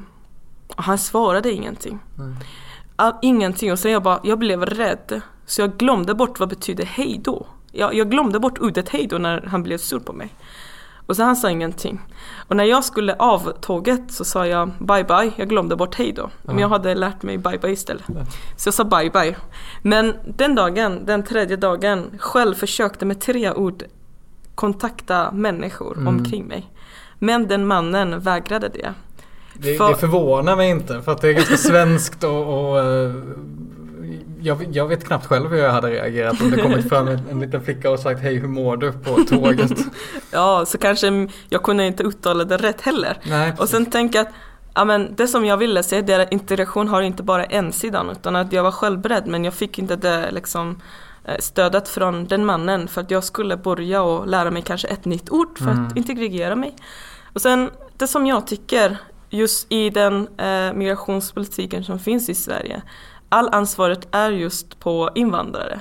[0.76, 1.98] Och han svarade ingenting.
[2.14, 2.34] Nej.
[2.96, 3.72] All, ingenting.
[3.72, 5.20] Och sen jag bara, jag blev rädd.
[5.46, 7.46] Så jag glömde bort vad betyder hej då.
[7.72, 10.34] Jag, jag glömde bort ordet hej då när han blev sur på mig.
[11.10, 12.00] Och så han sa ingenting.
[12.48, 16.12] Och när jag skulle av tåget så sa jag bye bye, jag glömde bort hej
[16.12, 16.30] då.
[16.42, 16.60] Men Ja.
[16.60, 18.04] jag hade lärt mig bye bye istället.
[18.56, 19.36] Så jag sa bye bye.
[19.82, 23.82] Men den dagen, den tredje dagen, själv försökte med tre ord
[24.54, 26.08] kontakta människor Mm.
[26.08, 26.70] omkring mig.
[27.18, 28.94] Men den mannen vägrade det.
[29.54, 33.12] Det, För- det förvånar mig inte för att det är ganska svenskt och, och eh,
[34.42, 37.40] jag, jag vet knappt själv hur jag hade reagerat om det kommit fram en, en
[37.40, 39.72] liten flicka och sagt hej hur mår du på tåget.
[40.32, 43.18] Ja, så kanske jag kunde inte uttala det rätt heller.
[43.24, 44.32] Nej, Och sen tänker jag att
[44.74, 47.72] ja, men det som jag ville säga det är att integration har inte bara en
[47.72, 50.80] sidan utan att jag var självberedd men jag fick inte det liksom
[51.24, 55.04] eh, stödet från den mannen för att jag skulle börja och lära mig kanske ett
[55.04, 55.86] nytt ord för Mm.
[55.86, 56.76] att integrera mig.
[57.32, 58.96] Och sen det som jag tycker
[59.32, 62.82] just i den eh, migrationspolitiken som finns i Sverige
[63.30, 65.80] all ansvaret är just på invandrare.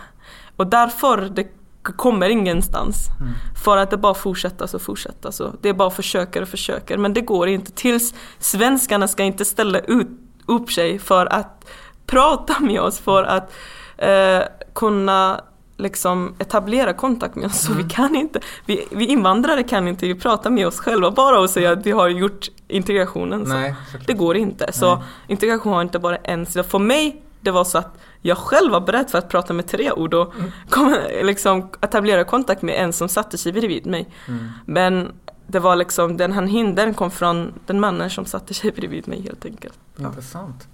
[0.56, 1.48] Och därför det
[1.84, 3.08] kommer ingenstans.
[3.20, 3.34] Mm.
[3.64, 5.32] För att det bara fortsätter och fortsätter.
[5.32, 6.98] Så det är bara försöker och försöker.
[6.98, 7.72] Men det går inte.
[7.72, 10.08] Tills svenskarna ska inte ställa ut,
[10.46, 11.66] upp sig för att
[12.06, 13.00] prata med oss.
[13.00, 13.54] För att
[13.98, 14.42] eh,
[14.76, 15.42] kunna
[15.78, 17.62] liksom etablera kontakt med oss.
[17.62, 17.84] Så mm.
[17.84, 21.72] vi kan inte, vi, vi, invandrare kan inte prata med oss själva bara och säga
[21.72, 23.44] att vi har gjort integrationen.
[23.48, 23.76] Nej,
[24.08, 24.74] det går inte.
[24.74, 25.04] Så Nej.
[25.28, 26.64] integration har inte bara en sida.
[26.64, 29.92] För mig det var så att jag själv var beredd för att prata med tre
[29.92, 30.52] ord och mm.
[30.70, 34.10] kom, liksom, etablera kontakt med en som satte sig bredvid mig.
[34.28, 34.50] Mm.
[34.66, 35.12] Men
[35.48, 39.22] det var liksom, den han hindern kom från den mannen som satte sig bredvid mig
[39.22, 39.80] helt enkelt.
[40.00, 40.68] Intressant.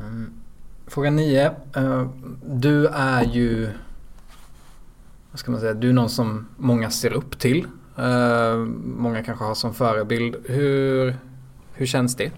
[0.00, 0.32] Mm.
[0.86, 1.50] Fråga nio.
[1.76, 2.08] Uh,
[2.46, 3.70] du är ju,
[5.30, 7.66] vad ska man säga, du är någon som många ser upp till.
[7.98, 10.36] Uh, många kanske har som förebild.
[10.44, 11.16] Hur,
[11.72, 12.32] hur känns det?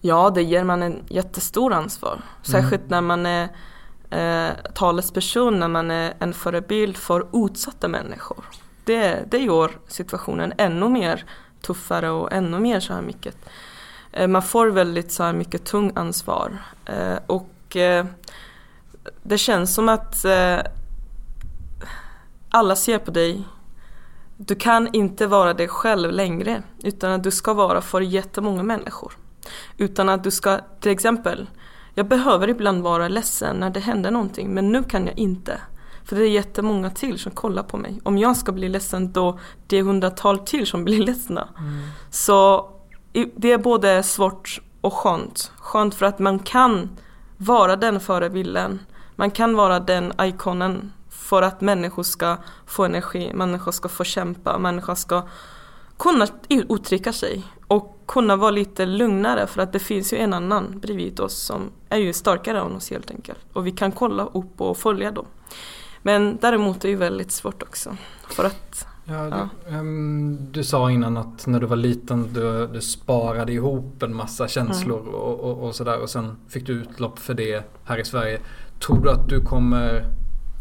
[0.00, 2.22] Ja, det ger man en jättestor ansvar.
[2.42, 2.90] Särskilt mm.
[2.90, 3.48] när man är
[4.10, 8.44] eh, talesperson, när man är en förebild för utsatta människor.
[8.84, 11.24] Det, det gör situationen ännu mer
[11.62, 13.36] tuffare och ännu mer så här mycket.
[14.12, 16.58] Eh, man får väldigt så här mycket tung ansvar.
[16.86, 18.06] Eh, och eh,
[19.22, 20.58] det känns som att eh,
[22.50, 23.44] alla ser på dig.
[24.36, 29.12] Du kan inte vara dig själv längre utan att du ska vara för jättemånga människor.
[29.76, 31.46] Utan att du ska, till exempel,
[31.94, 35.60] jag behöver ibland vara ledsen när det händer någonting men nu kan jag inte.
[36.04, 38.00] För det är jättemånga till som kollar på mig.
[38.02, 41.48] Om jag ska bli ledsen då det är hundratal till som blir ledsna.
[41.58, 41.88] Mm.
[42.10, 42.70] Så
[43.36, 45.52] det är både svårt och skönt.
[45.58, 46.90] Skönt för att man kan
[47.36, 48.80] vara den förebilden.
[49.16, 54.58] Man kan vara den ikonen för att människor ska få energi, människor ska få kämpa,
[54.58, 55.22] människor ska
[55.96, 60.78] kunna uttrycka sig och kunna vara lite lugnare för att det finns ju en annan
[60.78, 63.40] bredvid oss som är ju starkare än oss helt enkelt.
[63.52, 65.26] Och vi kan kolla upp och följa dem.
[66.02, 67.96] Men däremot är det ju väldigt svårt också.
[68.28, 69.36] För att, ja, du,
[69.70, 69.78] ja.
[69.78, 74.48] um, du sa innan att när du var liten du, du sparade ihop en massa
[74.48, 75.14] känslor mm.
[75.14, 78.40] och, och, och, sådär och sen fick du utlopp för det här i Sverige.
[78.86, 80.04] Tror du att du kommer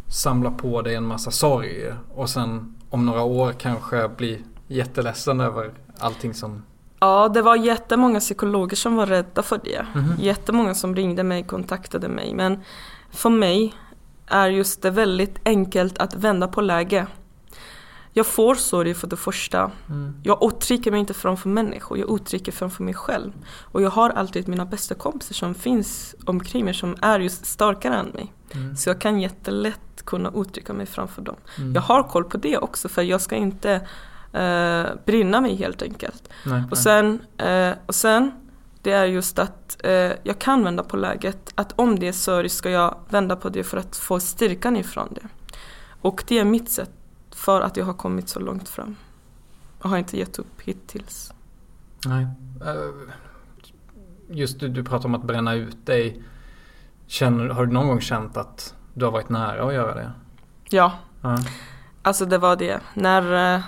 [0.08, 5.74] samla på dig en massa sorg och sen om några år kanske bli jätteledsen över
[6.00, 6.64] allting som
[7.00, 9.86] Ja, det var jättemånga psykologer som var rädda för det.
[9.96, 10.22] Mm -hmm.
[10.22, 12.34] Jättemånga som ringde mig, kontaktade mig.
[12.34, 12.60] Men
[13.12, 13.74] för mig
[14.28, 17.08] är just det väldigt enkelt att vända på läge.
[18.14, 19.72] Jag får sorg för det första.
[19.90, 20.22] Mm.
[20.24, 23.32] Jag uttrycker mig inte framför människor, jag uttrycker framför mig själv.
[23.62, 27.96] Och jag har alltid mina bästa kompisar som finns omkring mig som är just starkare
[27.96, 28.34] än mig.
[28.52, 28.76] Mm.
[28.76, 31.36] Så jag kan jättelätt kunna uttrycka mig framför dem.
[31.58, 31.74] Mm.
[31.74, 33.82] Jag har koll på det också för jag ska inte
[34.36, 36.30] eh, brinna mig helt enkelt.
[36.46, 38.32] Nej, och, sen, eh, och sen,
[38.82, 41.52] det är just att eh, jag kan vända på läget.
[41.56, 45.08] Att om det är sorg ska jag vända på det för att få styrkan ifrån
[45.12, 45.28] det.
[46.02, 46.92] Och det är mitt sätt
[47.36, 48.96] för att jag har kommit så långt fram.
[49.82, 51.34] Jag har inte gett upp hittills.
[52.06, 52.28] Nej.
[52.66, 53.14] Eh,
[54.30, 56.24] just du, du pratar om att bränna ut dig.
[57.08, 60.12] Känner, har du någon gång känt att du har varit nära att göra det?
[60.70, 60.92] Ja.
[61.22, 61.38] ja.
[62.02, 62.80] Alltså det var det.
[62.94, 63.62] När eh,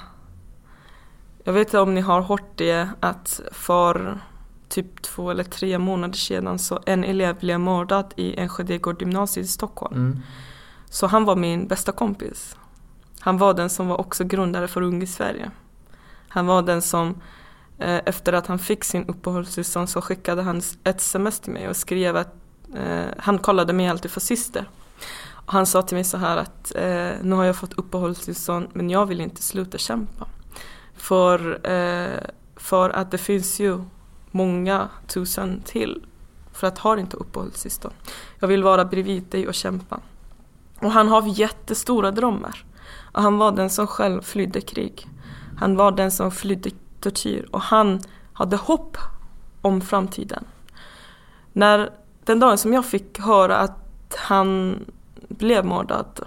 [1.48, 4.20] jag vet inte om ni har hört det att för
[4.70, 9.50] typ två eller tre månader sedan så en elev blev mördad i Enskede gymnasiet i
[9.50, 9.96] Stockholm.
[9.96, 10.20] Mm.
[10.90, 12.58] Så han var min bästa kompis.
[13.20, 15.52] Han var den som var också grundare för Ung i Sverige.
[16.28, 17.22] Han var den som
[17.80, 21.76] eh, efter att han fick sin uppehållstillstånd så skickade han ett sms till mig och
[21.76, 22.36] skrev att
[22.76, 24.70] eh, han kollade mig alltid för syster.
[25.32, 28.90] Och han sa till mig så här att eh, nu har jag fått uppehållstillstånd men
[28.90, 30.28] jag vill inte sluta kämpa.
[30.98, 32.20] För, eh,
[32.56, 33.80] för att det finns ju
[34.32, 36.06] många tusen till
[36.52, 37.96] för att har inte uppehållstillstånd.
[38.40, 40.00] Jag vill vara bredvid dig och kämpa.
[40.80, 42.66] Och han har jättestora drömmar.
[43.14, 45.08] Och han var den som själv flydde krig.
[45.58, 48.00] Han var den som flydde tortyr och han
[48.34, 48.98] hade hopp
[49.62, 50.44] om framtiden.
[51.54, 51.90] När
[52.24, 54.80] den dagen som jag fick höra att han
[55.28, 56.20] blev mördad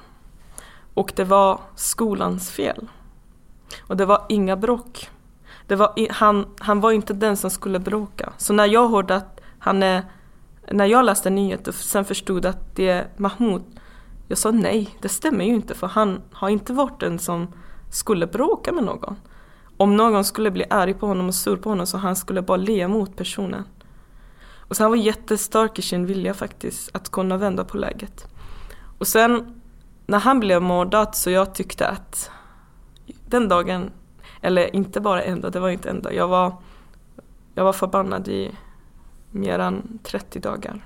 [0.94, 2.88] och det var skolans fel
[3.80, 5.10] och det var inga bråk.
[5.66, 8.32] Det var, han, han var inte den som skulle bråka.
[8.36, 10.02] Så när jag hörde att han är,
[10.70, 13.62] när jag läste nyheten och sen förstod att det är Mahmoud,
[14.28, 17.54] jag sa nej, det stämmer ju inte för han har inte varit den som
[17.90, 19.16] skulle bråka med någon.
[19.76, 22.56] Om någon skulle bli arg på honom och sur på honom så han skulle bara
[22.56, 23.64] le mot personen.
[24.56, 28.26] Och så han var jättestark i sin vilja faktiskt att kunna vända på läget.
[28.98, 29.60] Och sen
[30.06, 32.30] när han blev mördad så jag tyckte att
[33.26, 33.90] den dagen,
[34.40, 36.14] eller inte bara en dag, det var inte en dag.
[36.14, 36.52] Jag var,
[37.54, 38.50] jag var förbannad i
[39.30, 40.84] mer än 30 dagar.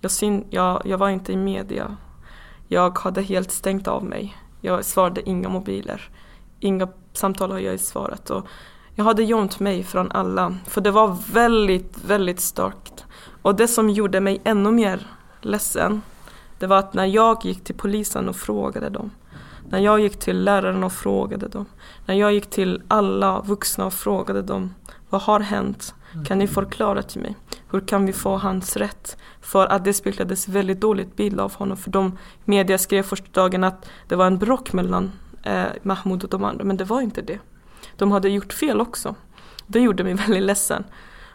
[0.00, 1.96] Jag, syn, jag, jag var inte i media.
[2.68, 4.36] Jag hade helt stängt av mig.
[4.60, 6.10] Jag svarade inga mobiler.
[6.60, 8.30] Inga samtal har jag svarat.
[8.30, 8.46] Och
[8.94, 10.56] jag hade gömt mig från alla.
[10.66, 13.04] För det var väldigt, väldigt starkt.
[13.42, 15.06] Och det som gjorde mig ännu mer
[15.40, 16.02] ledsen,
[16.58, 19.10] det var att när jag gick till polisen och frågade dem.
[19.68, 21.66] När jag gick till läraren och frågade dem.
[22.06, 24.74] När jag gick till alla vuxna och frågade dem.
[25.10, 25.94] Vad har hänt?
[26.26, 27.36] Kan ni förklara till mig?
[27.70, 29.16] Hur kan vi få hans rätt?
[29.40, 31.76] För att det speglades väldigt dåligt bild av honom.
[31.76, 35.12] För de media skrev första dagen att det var en bråk mellan
[35.42, 36.64] eh, Mahmoud och de andra.
[36.64, 37.38] Men det var inte det.
[37.96, 39.14] De hade gjort fel också.
[39.66, 40.84] Det gjorde mig väldigt ledsen.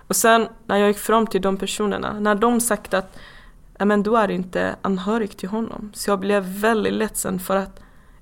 [0.07, 3.17] Och sen när jag gick fram till de personerna, när de sagt att
[3.85, 5.91] men du är inte anhörig till honom.
[5.93, 7.79] Så jag blev väldigt ledsen för att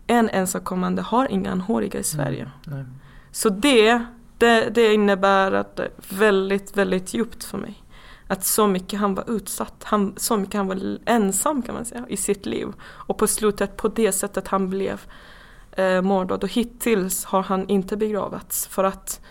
[0.09, 2.51] en ensamkommande har inga anhöriga i Sverige.
[2.67, 2.85] Mm.
[3.31, 4.05] Så det,
[4.37, 7.83] det, det innebär att det är väldigt, väldigt djupt för mig.
[8.27, 12.05] Att så mycket han var utsatt, han, så mycket han var ensam kan man säga
[12.09, 12.67] i sitt liv.
[12.81, 15.01] Och på slutet på det sättet han blev
[15.71, 19.21] eh, mördad och hittills har han inte begravats för att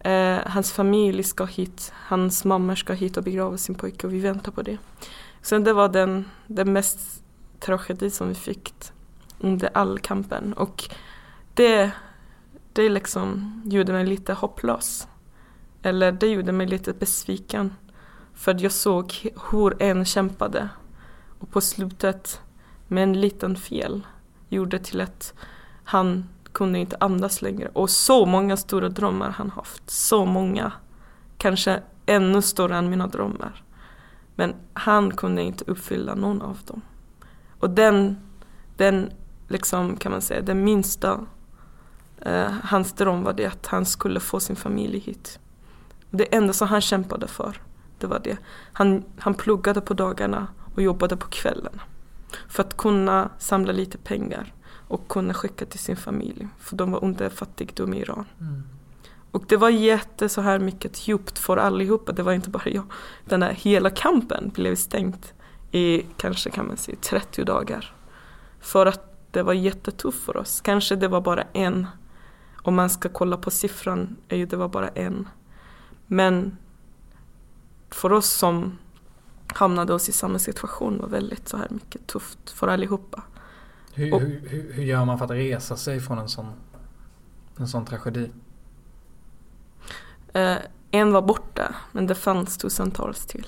[0.00, 4.20] eh, hans familj ska hit, hans mamma ska hit och begrava sin pojke och vi
[4.20, 4.78] väntar på det.
[5.42, 7.24] Så det var den, den mest
[7.60, 8.72] tragedi som vi fick
[9.40, 10.88] under all kampen och
[11.54, 11.90] det,
[12.72, 15.08] det liksom gjorde mig lite hopplös.
[15.82, 17.74] Eller det gjorde mig lite besviken.
[18.34, 20.68] För jag såg hur en kämpade
[21.38, 22.40] och på slutet
[22.88, 24.06] med en liten fel
[24.48, 25.34] gjorde till att
[25.84, 27.70] han kunde inte andas längre.
[27.72, 29.90] Och så många stora drömmar han haft.
[29.90, 30.72] Så många.
[31.38, 33.62] Kanske ännu större än mina drömmar.
[34.34, 36.80] Men han kunde inte uppfylla någon av dem.
[37.60, 38.16] Och den,
[38.76, 39.12] den
[39.50, 41.26] liksom kan man säga, den minsta
[42.20, 45.38] eh, hans dröm var det att han skulle få sin familj hit.
[46.10, 47.62] Det enda som han kämpade för,
[47.98, 48.36] det var det.
[48.72, 51.80] Han, han pluggade på dagarna och jobbade på kvällen.
[52.48, 54.54] För att kunna samla lite pengar
[54.88, 56.48] och kunna skicka till sin familj.
[56.58, 58.24] För de var under fattigdom i Iran.
[58.40, 58.62] Mm.
[59.30, 62.12] Och det var jätte så här mycket djupt för allihopa.
[62.12, 62.84] Det var inte bara jag.
[63.24, 65.32] Den här hela kampen blev stängt
[65.70, 67.94] i kanske kan man säga 30 dagar.
[68.60, 70.60] För att det var jättetufft för oss.
[70.60, 71.86] Kanske det var bara en.
[72.62, 75.28] Om man ska kolla på siffran är ju det var bara en.
[76.06, 76.56] Men
[77.90, 78.78] för oss som
[79.46, 83.22] hamnade oss i samma situation var väldigt så här mycket tufft för allihopa.
[83.94, 86.52] Hur, och, hur, hur, gör man för att resa sig från en sån,
[87.56, 88.30] en sån tragedi?
[90.32, 90.56] Eh,
[90.90, 93.46] en var borta, men det fanns tusentals till.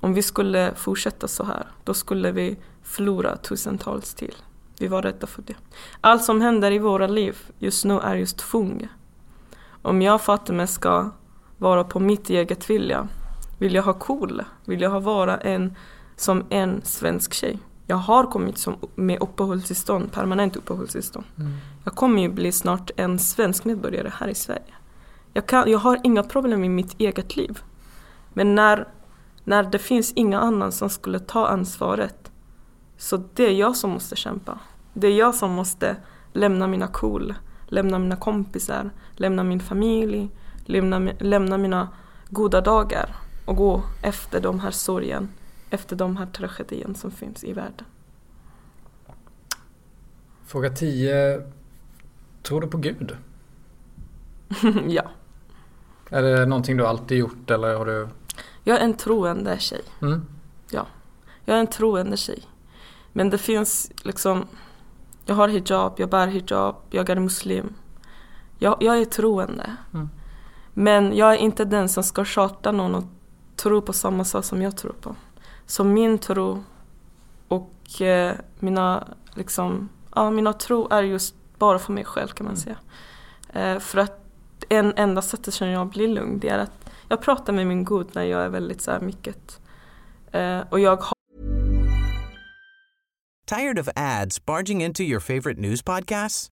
[0.00, 4.34] Om vi skulle fortsätta så här, då skulle vi förlora tusentals till.
[4.78, 5.54] Vi var rädda för det.
[6.00, 8.88] Allt som händer i våra liv just nu är just tvång.
[9.82, 11.10] Om jag Fatima ska
[11.58, 13.08] vara på mitt eget vilja,
[13.58, 15.76] vill jag ha cool, vill jag ha vara en
[16.16, 17.58] som en svensk tjej.
[17.86, 21.26] Jag har kommit som, med uppehållstillstånd, permanent uppehållstillstånd.
[21.38, 21.52] Mm.
[21.84, 24.74] Jag kommer ju bli snart en svensk medborgare här i Sverige.
[25.32, 27.58] Jag, kan, jag har inga problem i mitt eget liv.
[28.32, 28.88] Men när,
[29.44, 32.30] när det finns inga annan som skulle ta ansvaret
[32.98, 34.58] så det är jag som måste kämpa.
[34.92, 35.96] Det är jag som måste
[36.32, 37.34] lämna mina cool,
[37.66, 40.30] lämna mina kompisar, lämna min familj,
[40.64, 41.88] lämna, lämna mina
[42.28, 43.16] goda dagar
[43.46, 45.28] och gå efter de här sorgen,
[45.70, 47.86] efter de här tragedierna som finns i världen.
[50.46, 51.42] Fråga 10.
[52.42, 53.16] Tror du på Gud?
[54.86, 55.10] ja.
[56.10, 58.08] Är det någonting du alltid gjort eller har du?
[58.64, 59.82] Jag är en troende tjej.
[60.02, 60.26] Mm.
[60.70, 60.86] Ja.
[61.44, 62.42] Jag är en troende tjej.
[63.16, 64.46] Men det finns liksom,
[65.26, 67.74] jag har hijab, jag bär hijab, jag är muslim.
[68.58, 69.76] Jag, jag är troende.
[69.94, 70.08] Mm.
[70.74, 73.04] Men jag är inte den som ska tjata någon och
[73.56, 75.16] tro på samma sak som jag tror på.
[75.66, 76.64] Så min tro
[77.48, 79.04] och eh, mina,
[79.34, 82.64] liksom, ja, mina tro är just bara för mig själv kan man mm.
[82.64, 82.78] säga.
[83.52, 84.20] Eh, för att
[84.68, 88.06] en enda sättet som jag blir lugn det är att jag pratar med min Gud
[88.12, 89.60] när jag är väldigt så här mycket.
[90.32, 91.15] Eh, och jag har
[93.46, 96.48] Tired of ads barging into your favorite news podcasts?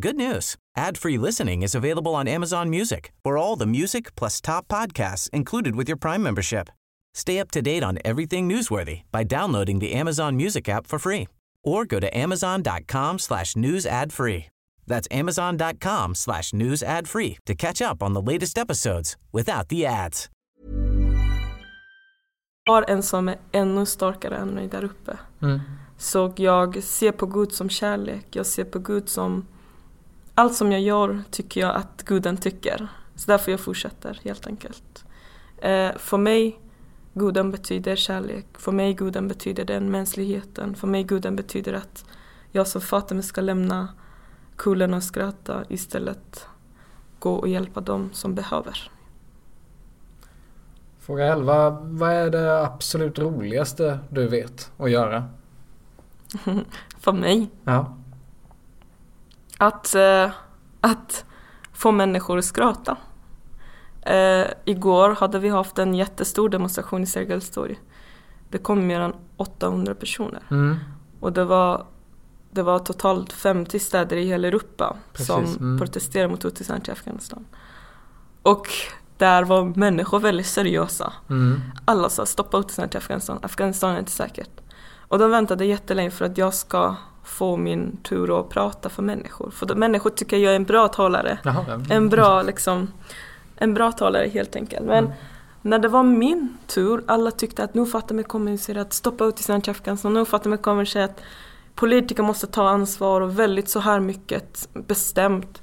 [0.00, 0.56] Good news.
[0.78, 5.76] Ad-free listening is available on Amazon Music for all the music plus top podcasts included
[5.76, 6.70] with your Prime membership.
[7.12, 11.28] Stay up to date on everything newsworthy by downloading the Amazon Music app for free
[11.64, 14.46] or go to amazon.com slash news ad free.
[14.86, 19.84] That's amazon.com slash news ad free to catch up on the latest episodes without the
[19.84, 20.30] ads.
[22.64, 25.18] Jag har en som är ännu starkare än mig där uppe.
[25.42, 25.60] Mm.
[25.98, 29.46] Så jag ser på Gud som kärlek, jag ser på Gud som
[30.34, 32.88] allt som jag gör tycker jag att guden tycker.
[33.14, 35.04] Så därför jag fortsätter helt enkelt.
[35.58, 36.60] Eh, för mig,
[37.14, 38.46] Guden betyder kärlek.
[38.58, 40.74] För mig Guden betyder den mänskligheten.
[40.74, 42.04] För mig Guden betyder att
[42.52, 43.88] jag som Fatima ska lämna
[44.56, 46.46] kullen och skratta istället
[47.18, 48.90] gå och hjälpa dem som behöver.
[50.98, 51.70] Fråga 11.
[51.70, 55.24] Vad är det absolut roligaste du vet att göra?
[56.98, 57.50] För mig?
[57.64, 57.96] Ja.
[59.58, 60.30] Att, eh,
[60.80, 61.24] att
[61.72, 62.96] få människor att skratta.
[64.02, 67.78] Eh, igår hade vi haft en jättestor demonstration i Sergels torg.
[68.50, 70.42] Det kom mer än 800 personer.
[70.50, 70.76] Mm.
[71.20, 71.86] Och det var,
[72.50, 75.78] det var totalt 50 städer i hela Europa Precis, som mm.
[75.78, 77.46] protesterade mot Houthis i Afghanistan.
[78.42, 78.68] Och
[79.16, 81.12] där var människor väldigt seriösa.
[81.30, 81.60] Mm.
[81.84, 84.60] Alla sa stoppa Houthis i Afghanistan, Afghanistan är inte säkert.
[85.08, 89.50] Och de väntade jättelänge för att jag ska få min tur att prata för människor.
[89.50, 91.38] För människor tycker jag är en bra talare.
[91.42, 91.94] Jaha, ja.
[91.94, 92.92] En bra liksom,
[93.56, 94.86] en bra talare helt enkelt.
[94.86, 95.16] Men Mm.
[95.62, 97.86] när det var min tur, alla tyckte att nu
[98.22, 101.20] kommer och säger att stoppa ut i Afghanistan, nu Fatima kommer och säger att
[101.74, 105.62] politiker måste ta ansvar och väldigt så här mycket bestämt.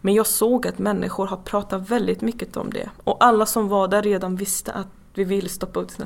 [0.00, 2.90] Men jag såg att människor har pratat väldigt mycket om det.
[3.04, 6.02] Och alla som var där redan visste att vi vill stoppa ut i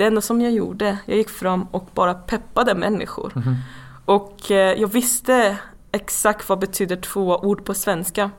[0.00, 3.32] Det enda som jag gjorde, jag gick fram och bara peppade människor.
[3.34, 3.56] Mhm.
[4.04, 5.56] Och eh, jag visste
[5.92, 8.30] exakt vad betyder två ord på svenska.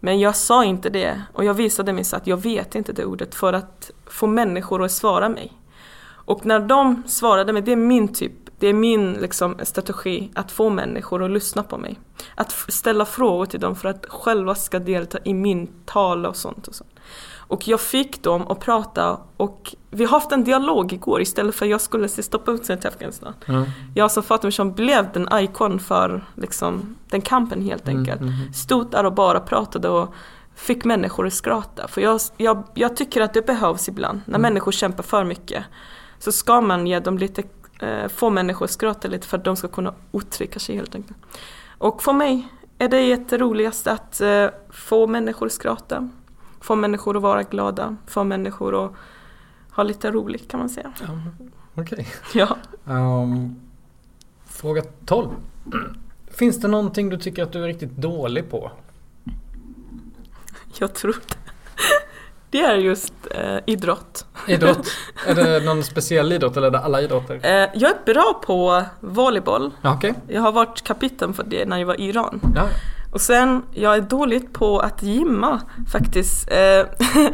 [0.00, 3.04] Men jag sa inte det och jag visade mig så att jag vet inte det
[3.04, 5.52] ordet för att få människor att svara mig.
[6.08, 10.52] Och när de svarade mig, det är min typ, det är min liksom, strategi att
[10.52, 11.98] få människor att lyssna på mig.
[12.34, 16.68] Att ställa frågor till dem för att själva ska delta i min tal och sånt.
[16.68, 16.90] Och sånt.
[17.48, 21.66] Och jag fick dem att prata och vi har haft en dialog igår istället för
[21.66, 23.34] att jag skulle se sig till Afghanistan.
[23.46, 23.64] Mm.
[23.94, 28.20] Jag som Fatima blev den ikon för liksom, den kampen helt Mm, enkelt.
[28.20, 28.52] mm.
[28.52, 30.14] Stod där och bara pratade och
[30.54, 31.88] fick människor att skratta.
[31.88, 34.20] För jag, jag, jag tycker att det behövs ibland.
[34.24, 34.42] När Mm.
[34.42, 35.64] människor kämpar för mycket
[36.18, 37.42] så ska man ge dem lite,
[37.80, 41.18] eh, få människor att skratta lite för att de ska kunna uttrycka sig helt enkelt.
[41.78, 46.08] Och för mig är det jätteroligast att eh, få människor att skratta.
[46.60, 47.96] Få människor att vara glada.
[48.06, 48.92] Få människor att
[49.70, 50.92] ha lite roligt kan man säga.
[51.00, 51.06] Ja,
[51.74, 52.08] Okej.
[52.34, 52.56] Ja.
[52.86, 53.60] Ehm,
[54.46, 55.28] fråga 12.
[56.30, 58.70] Finns det någonting du tycker att du är riktigt dålig på?
[60.78, 61.36] Jag tror det.
[62.50, 64.26] Det är just eh, idrott.
[64.48, 64.88] Idrott?
[65.26, 67.34] är det någon speciell idrott eller är det alla idrotter?
[67.42, 69.70] Eh, jag är bra på volleyboll.
[69.84, 70.14] Okej.
[70.28, 72.40] Jag har varit kapten för det när jag var i Iran.
[72.54, 72.68] Ja.
[73.16, 75.60] Och sen, jag är dåligt på att gymma
[75.92, 76.50] faktiskt.
[76.50, 76.86] Eh,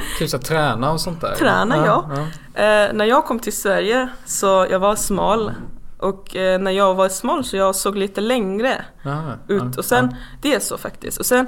[0.18, 1.34] Typ så träna och sånt där?
[1.34, 2.10] Träna, ja.
[2.14, 2.20] ja.
[2.62, 5.52] eh, när jag kom till Sverige så jag var smal.
[5.98, 9.62] Och eh, när jag var smal så jag såg lite längre Ja, ut.
[9.62, 11.18] ja, Och sen, det är så faktiskt.
[11.20, 11.46] Och sen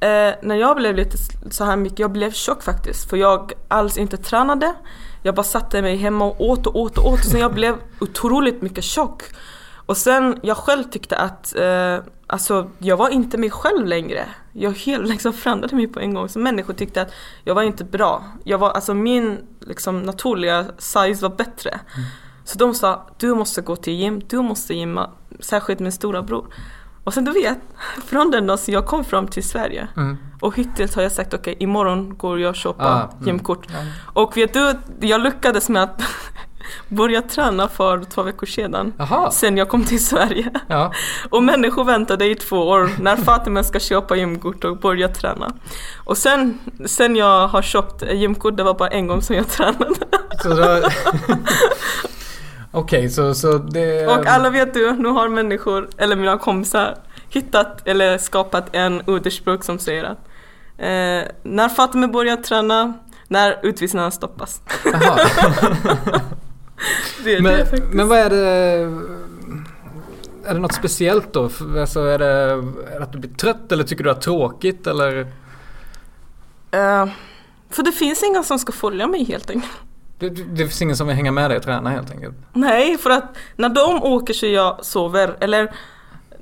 [0.00, 1.16] eh, när jag blev lite
[1.50, 3.10] så här mycket, jag blev tjock faktiskt.
[3.10, 4.74] För jag alls inte tränade.
[5.22, 7.18] Jag bara satte mig hemma och åt och åt och åt.
[7.18, 9.22] Och sen jag blev otroligt mycket tjock.
[9.86, 14.24] Och sen jag själv tyckte att eh, alltså, jag var inte mig själv längre.
[14.52, 16.28] Jag helt liksom förändrade mig på en gång.
[16.28, 17.12] Så människor tyckte att
[17.44, 18.24] jag var inte bra.
[18.44, 21.80] Jag var, alltså min liksom, naturliga size var bättre.
[22.44, 25.10] Så de sa, du måste gå till gym, du måste gymma.
[25.40, 26.46] Särskilt min stora bror.
[27.04, 27.58] Och sen du vet,
[28.06, 30.16] från den dagen jag kom fram till Sverige Mm.
[30.40, 33.26] och hittills har jag sagt okej imorgon går jag och köpa Ah, mm.
[33.26, 33.66] gymkort.
[33.68, 33.78] Ja.
[34.12, 36.02] Och vet du, jag lyckades med att
[36.88, 38.92] börja träna för två veckor sedan.
[38.98, 39.30] Jaha.
[39.30, 40.50] Sen jag kom till Sverige.
[40.68, 40.92] Ja.
[41.30, 45.52] Och människor väntade i två år när Fatima ska köpa gymkort och börja träna.
[46.04, 49.94] Och sen, sen jag har köpt gymkort, det var bara en gång som jag tränade.
[50.44, 50.88] Då...
[52.76, 54.06] Okej, så, så det...
[54.06, 56.98] Och alla vet du, nu har människor, eller mina kompisar,
[57.28, 60.18] hittat eller skapat en ordspråk som säger att
[60.78, 62.94] eh, när Fatima börjar träna,
[63.28, 64.60] när utvisningarna stoppas.
[67.24, 67.82] Det är det men, faktiskt.
[67.92, 68.44] men vad är det...
[70.46, 71.50] Är det något speciellt då?
[71.80, 74.24] Alltså är det, är det att du blir trött eller tycker du att det är
[74.24, 75.20] tråkigt eller?
[76.70, 77.06] Eh,
[77.70, 79.72] för det finns inga som ska följa mig helt enkelt.
[80.18, 82.34] Det, det finns ingen som vill hänga med dig och träna helt enkelt?
[82.52, 85.36] Nej, för att när de åker så jag sover.
[85.40, 85.74] Eller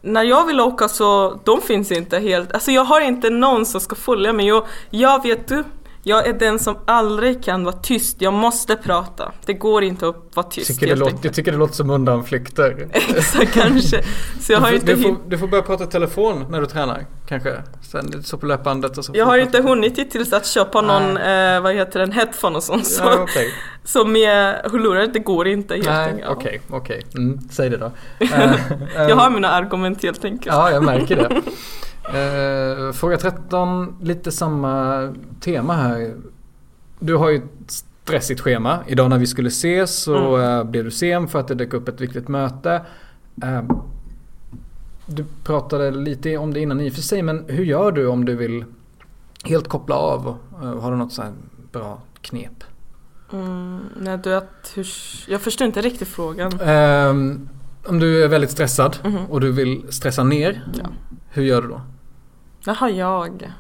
[0.02, 2.52] när jag vill åka så de finns inte helt.
[2.52, 4.52] Alltså jag har inte någon som ska följa mig.
[4.52, 5.64] Och jag vet du,
[6.04, 8.16] jag är den som aldrig kan vara tyst.
[8.20, 9.32] Jag måste prata.
[9.46, 12.88] Det går inte att vara tyst Tycker helt låter, jag tycker det låter som undanflykter.
[12.92, 14.02] Exakt kanske.
[14.40, 16.66] Så jag har du, inte får, du, får, du får börja prata telefon när du
[16.66, 17.62] tränar kanske.
[17.82, 19.12] Sen så på löpbandet och så.
[19.14, 22.86] jag har inte hunnit hittills att köpa någon, eh, vad heter den, headphone och sånt.
[22.86, 23.48] Så, Ja, okej.
[23.84, 26.30] så med hörlurar, det går inte helt Nej, enkelt.
[26.30, 27.02] okej, okej.
[27.14, 27.92] Mm, säg det då.
[28.20, 28.42] Eh,
[28.96, 30.46] eh, Jag har mina argument helt enkelt.
[30.56, 31.42] Ja, jag märker det.
[32.04, 35.08] Eh, fråga 13, lite samma
[35.40, 36.14] tema här.
[36.98, 38.78] Du har ju stressigt schema.
[38.86, 40.58] Idag när vi skulle ses så Mm.
[40.58, 42.82] eh, blev du sen för att det dök upp ett viktigt möte.
[43.42, 43.62] Eh,
[45.06, 48.24] du pratade lite om det innan i och för sig men hur gör du om
[48.24, 48.64] du vill
[49.44, 50.36] helt koppla av?
[50.62, 51.22] Eh, Har du något så
[51.72, 52.64] bra knep?
[53.32, 54.86] Mm, nej, du att, hur,
[55.28, 56.60] jag förstår inte riktigt frågan.
[56.60, 57.48] Ehm,
[57.86, 59.26] om du är väldigt stressad Mhm.
[59.26, 60.64] och du vill stressa ner.
[60.78, 60.84] Ja.
[61.30, 61.80] Hur gör du då?
[62.64, 63.52] Jaha, jag.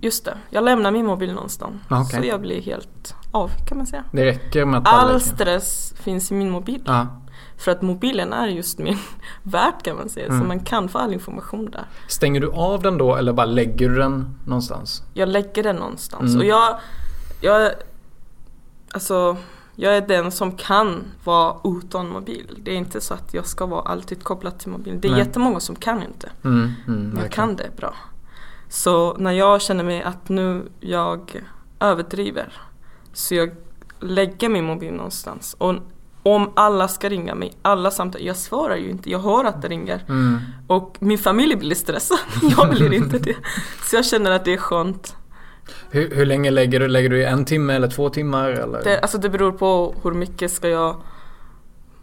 [0.00, 1.74] Just det, jag lämnar min mobil någonstans.
[1.88, 2.20] Ah, okej.
[2.20, 4.04] Så jag blir helt av kan man säga.
[4.12, 6.82] Det räcker med att All stress finns i min mobil.
[6.86, 7.06] Ja.
[7.56, 8.98] För att mobilen är just min
[9.42, 10.26] värld kan man säga.
[10.26, 10.40] Mm.
[10.40, 11.84] Så man kan få all information där.
[12.08, 15.02] Stänger du av den då eller bara lägger du den någonstans?
[15.14, 16.30] Jag lägger den någonstans.
[16.30, 16.38] Mm.
[16.38, 16.78] Och jag,
[17.40, 17.72] jag,
[18.92, 19.36] alltså,
[19.76, 22.58] jag är den som kan vara utan mobil.
[22.62, 25.00] Det är inte så att jag ska vara alltid kopplad till mobilen.
[25.00, 25.20] Det är Nej.
[25.20, 26.30] jättemånga som kan inte.
[26.44, 27.94] Mm, mm, jag kan det bra.
[28.68, 31.44] Så när jag känner mig att nu jag
[31.80, 32.52] överdriver
[33.12, 33.50] så jag
[34.00, 35.56] lägger min mobil någonstans.
[35.58, 35.74] Och
[36.22, 39.68] om alla ska ringa mig, alla samtal, jag svarar ju inte, jag hör att det
[39.68, 40.04] ringer.
[40.08, 40.38] Mm.
[40.66, 42.18] Och min familj blir stressad,
[42.56, 43.36] jag blir inte det.
[43.82, 45.16] Så jag känner att det är skönt.
[45.90, 46.88] Hur, hur länge lägger du?
[46.88, 48.48] Lägger du i en timme eller två timmar?
[48.48, 48.82] Eller?
[48.84, 50.96] Det, alltså det beror på hur mycket ska jag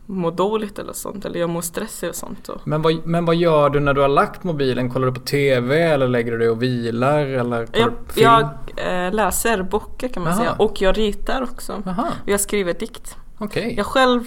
[0.06, 2.50] må dåligt eller sånt, eller jag mår stressig och sånt.
[2.50, 4.90] Och Men, vad, men vad gör du när du har lagt mobilen?
[4.90, 7.26] Kollar du på TV eller lägger du dig och vilar?
[7.26, 10.40] Eller jag jag eh, läser böcker kan man Jaha.
[10.42, 11.84] säga, och jag ritar också.
[11.86, 13.18] Jaha, Och jag skriver dikt.
[13.38, 13.74] okej.
[13.78, 14.24] Jag själv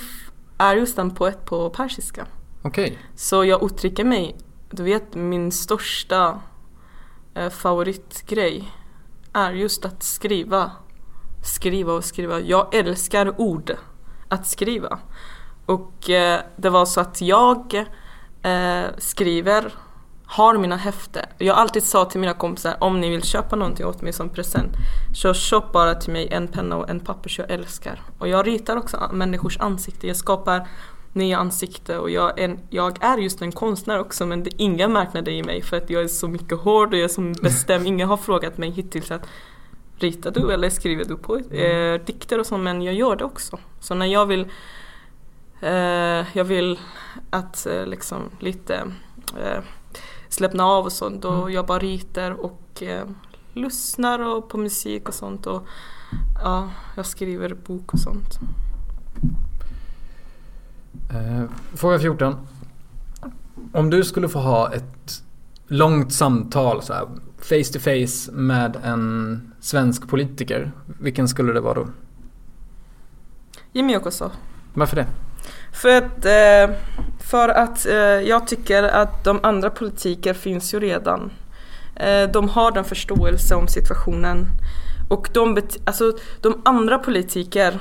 [0.59, 2.27] är just en poet på persiska.
[2.63, 2.99] Okej.
[3.17, 4.37] Så jag uttrycker mig,
[4.71, 6.41] du vet min största
[7.35, 8.71] eh, favoritgrej
[9.35, 10.71] är just att skriva.
[11.45, 12.41] Skriva och skriva.
[12.41, 13.77] Jag älskar ord.
[14.29, 14.99] Att skriva.
[15.67, 17.75] Och eh, det var så att jag
[18.43, 19.73] eh, skriver,
[20.27, 21.27] har mina häften.
[21.39, 24.73] Jag alltid sa till mina kompisar om ni vill köpa någonting åt mig som present
[25.15, 28.03] så köp bara till mig en penna och en papper så jag älskar.
[28.19, 30.07] Och jag ritar också människors ansikte.
[30.07, 30.69] Jag skapar
[31.15, 34.93] nya ansikten och jag är, en, jag är just en konstnär också men det, ingen
[34.93, 37.21] märknar det i mig för att jag är så mycket hård och jag är så
[37.43, 37.87] bestämd.
[37.87, 39.27] Ingen har frågat mig hittills att
[39.97, 43.59] ritar du eller skriver du på eh, dikter och så men jag gör det också.
[43.81, 44.49] Så när jag vill
[45.61, 46.79] eh, jag vill
[47.31, 48.75] att eh, liksom lite
[49.43, 49.63] eh,
[50.29, 51.53] släppna av och sånt då Mm.
[51.53, 53.07] jag bara ritar och eh,
[53.53, 55.67] lyssnar och på musik och sånt och
[56.43, 58.39] ja, jag skriver bok och sånt.
[61.15, 61.45] Eh,
[61.75, 62.37] fråga 14.
[63.73, 65.23] Om du skulle få ha ett
[65.67, 67.07] långt samtal så här,
[67.39, 70.73] face to face med en svensk politiker.
[71.01, 71.89] Vilken skulle det vara då?
[73.73, 74.31] Jimmy Åkesson.
[74.75, 75.07] Varför det?
[75.73, 76.77] För att, eh,
[77.21, 81.33] för att eh, jag tycker att de andra politiker finns ju redan.
[82.33, 84.47] De har den förståelse om situationen.
[85.09, 87.79] Och de, alltså, de andra politiker,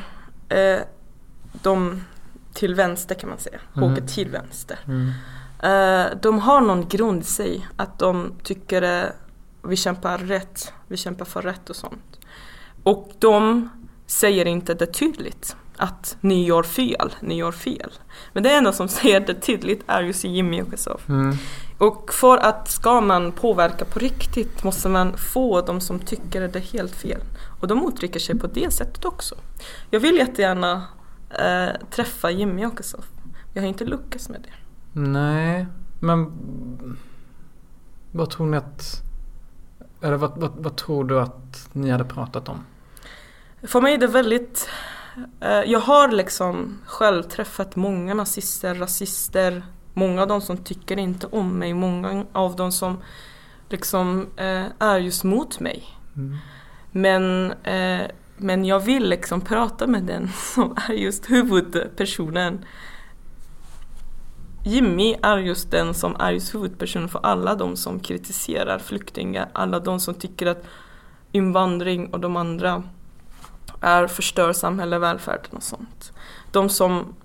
[1.62, 2.02] de
[2.54, 3.84] till vänster kan man säga, Mhm.
[3.92, 4.80] åker till vänster.
[5.64, 9.10] Eh, de har någon grund i sig att de tycker eh,
[9.64, 12.20] vi kämpar rätt, vi kämpar för rätt och sånt.
[12.84, 13.70] Och de
[14.08, 17.92] säger inte det tydligt att ni gör fel, ni gör fel.
[18.34, 21.00] Men det enda som säger det tydligt är just Jimmy Åkesson.
[21.10, 21.36] Mm.
[21.78, 26.56] Och för att ska man påverka på riktigt måste man få de som tycker det
[26.56, 27.22] är helt fel.
[27.60, 29.36] Och de uttrycker sig på det sättet också.
[29.90, 30.84] Jag vill jättegärna
[31.40, 33.02] eh, träffa Jimmy Åkesson.
[33.54, 34.54] Jag har inte lyckats med det.
[35.00, 35.68] Nej,
[36.00, 36.32] men
[38.12, 39.02] vad tror ni att...
[40.02, 42.66] Eller vad, vad, vad tror du att ni hade pratat om?
[43.64, 44.70] För mig är det väldigt...
[45.40, 49.64] Eh, jag har liksom själv träffat många nazister, rasister,
[49.94, 52.98] många av dem som tycker inte om mig, många av dem som
[53.70, 55.84] liksom eh, är just mot mig.
[56.16, 56.38] Mm.
[56.92, 58.08] Men, eh,
[58.44, 62.66] men jag vill liksom prata med den som är just huvudpersonen.
[64.66, 69.80] Jimmy är just den som är just huvudpersonen för alla de som kritiserar flyktingar, alla
[69.80, 70.64] de som tycker att
[71.32, 72.84] invandring och de andra
[73.82, 76.12] är förstör samhälle, välfärden och sånt.
[76.52, 77.16] De som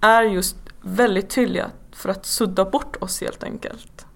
[0.00, 4.06] är just väldigt tydliga för att sudda bort oss helt enkelt.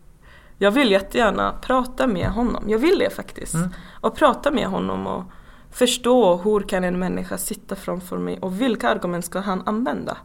[0.58, 3.54] Jag vill jättegärna prata med honom, jag vill det faktiskt.
[3.54, 3.70] Mm.
[4.00, 5.24] Och prata med honom och
[5.70, 10.16] förstå hur kan en människa sitta framför mig och vilka argument ska han använda?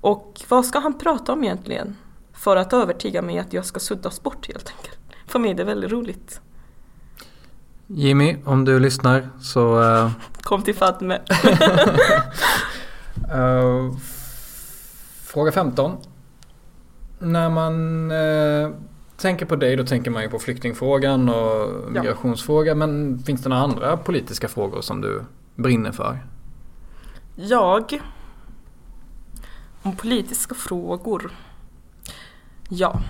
[0.00, 1.96] Och vad ska han prata om egentligen?
[2.32, 4.98] För att övertyga mig att jag ska suddas bort helt enkelt.
[5.26, 6.40] För mig är det väldigt roligt.
[7.86, 9.82] Jimmy, om du lyssnar så...
[9.82, 10.10] eh,
[10.42, 11.14] Kom till Fadme.
[13.32, 15.96] eh, f- fråga 15.
[17.18, 18.10] När man...
[18.10, 18.70] eh,
[19.16, 22.78] tänker på dig då tänker man ju på flyktingfrågan och migrationsfrågan.
[22.78, 26.18] Men finns det några andra politiska frågor som du brinner för?
[27.34, 28.00] Jag?
[29.82, 31.32] Om politiska frågor?
[32.68, 33.00] Ja,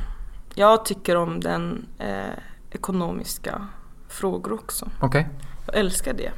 [0.54, 2.38] jag tycker om den eh,
[2.70, 3.66] ekonomiska
[4.08, 4.90] frågor också.
[5.00, 5.20] Okej.
[5.20, 5.24] Okay.
[5.66, 6.32] Jag älskar det.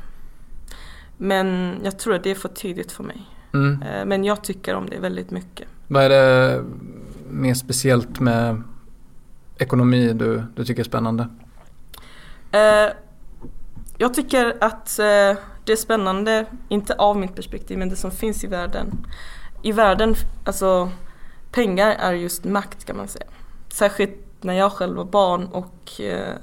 [1.16, 3.28] Men jag tror att det är för tidigt för mig.
[3.54, 3.82] Mm.
[3.82, 5.68] Eh, men jag tycker om det väldigt mycket.
[5.86, 6.64] Vad är det
[7.30, 8.62] mer speciellt med
[9.58, 11.28] ekonomi du, du tycker är spännande?
[12.52, 12.92] Eh,
[13.98, 18.44] jag tycker att eh, det är spännande, inte av mitt perspektiv, men det som finns
[18.44, 19.06] i världen.
[19.62, 20.90] I världen, alltså
[21.52, 23.26] pengar är just makt kan man säga.
[23.68, 26.34] Särskilt när jag själv var barn och eh,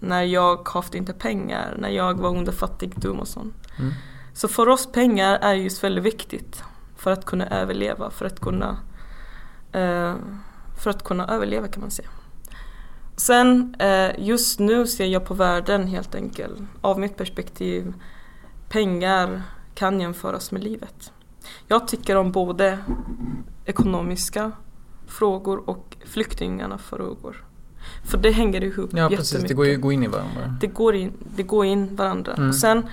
[0.00, 3.54] när jag haft inte pengar, när jag var under fattigdom och sånt.
[3.78, 3.92] Mm.
[4.34, 6.64] Så för oss pengar är just väldigt viktigt
[6.96, 8.76] för att kunna överleva, för att kunna,
[9.72, 10.14] eh,
[10.82, 12.08] för att kunna överleva kan man säga.
[13.16, 17.94] Sen eh, just nu ser jag på världen helt enkelt, av mitt perspektiv,
[18.68, 19.42] pengar
[19.74, 21.12] kan jämföras med livet.
[21.68, 22.78] Jag tycker om både
[23.64, 24.52] ekonomiska
[25.06, 27.44] frågor och flyktingarna frågor.
[28.04, 30.56] För det hänger ihop Ja precis, det går ju går in i varandra.
[30.60, 32.32] Det går in, det går in varandra.
[32.32, 32.52] Mm.
[32.52, 32.86] Sen,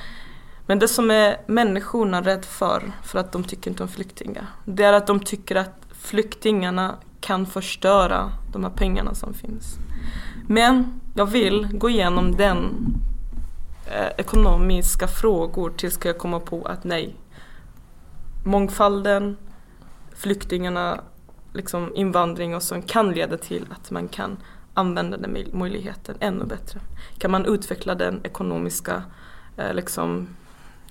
[0.66, 4.84] men det som är människorna rädd för, för att de tycker inte om flyktingar, det
[4.84, 9.78] är att de tycker att flyktingarna kan förstöra de här pengarna som finns.
[10.52, 12.76] Men jag vill gå igenom den
[13.86, 17.16] eh, ekonomiska frågor tills jag kommer på att nej,
[18.46, 19.38] mångfalden,
[20.16, 21.02] flyktingarna,
[21.54, 24.38] liksom invandring och sånt kan leda till att man kan
[24.74, 26.80] använda den möjligheten ännu bättre.
[27.18, 29.04] Kan man utveckla den ekonomiska,
[29.58, 30.28] eh, liksom,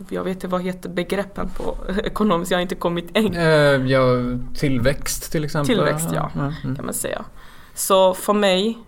[0.09, 3.35] jag vet inte vad heter begreppen på ekonomiskt, jag har inte kommit än.
[3.35, 4.03] Eh, ja,
[4.55, 5.77] tillväxt till exempel.
[5.77, 6.77] Tillväxt ja, mm.
[6.77, 7.25] kan man säga.
[7.75, 8.79] Så för mig,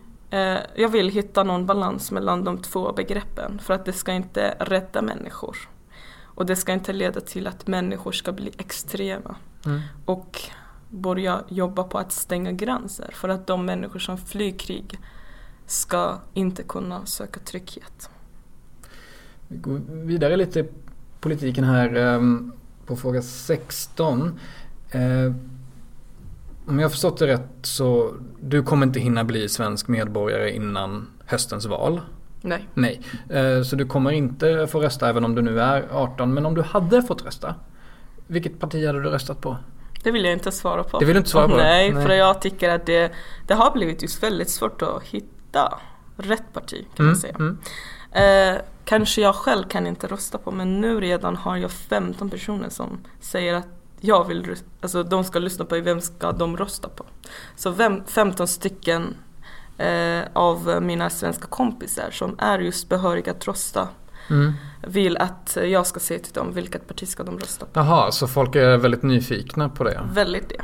[0.75, 5.03] jag vill hitta någon balans mellan de två begreppen för att det ska inte rädda
[5.03, 5.57] människor.
[6.23, 9.37] Och det ska inte leda till att människor ska bli extrema.
[9.67, 9.81] Mm.
[10.05, 10.41] Och
[10.89, 14.99] börja jobba på att stänga gränser för att de människor som flyr krig
[15.67, 18.11] ska inte kunna söka trygghet.
[19.49, 20.69] Vi går vidare lite i
[21.21, 22.53] politiken här ehm,
[22.87, 24.39] på fråga 16.
[26.71, 31.07] Om jag har förstått det rätt så du kommer inte hinna bli svensk medborgare innan
[31.27, 32.01] höstens val.
[32.41, 32.69] Nej.
[32.75, 33.01] Nej.
[33.29, 36.35] Eh, så du kommer inte få rösta även om du nu är 18.
[36.35, 37.55] Men om du hade fått rösta,
[38.27, 39.57] vilket parti hade du röstat på?
[40.03, 40.99] Det vill jag inte svara på.
[40.99, 41.57] Det vill du inte svara på?
[41.57, 42.07] Nej, Nej.
[42.07, 43.13] för jag tycker att det,
[43.47, 45.79] det har blivit just väldigt svårt att hitta
[46.17, 47.35] rätt parti kan mm, man säga.
[47.35, 47.59] Mm.
[48.13, 52.69] Eh, kanske jag själv kan inte rösta på men nu redan har jag 15 personer
[52.69, 57.05] som säger att jag vill, alltså de ska lyssna på vem ska de rösta på.
[57.57, 59.15] Så vem, 15 stycken
[59.79, 63.89] eh, av mina svenska kompisar som är just behöriga att rösta
[64.31, 64.53] mm.
[64.87, 67.81] vill att jag ska säga till dem vilket parti ska de rösta på.
[67.81, 70.01] Jaha, så folk är väldigt nyfikna på det?
[70.13, 70.63] Väldigt det.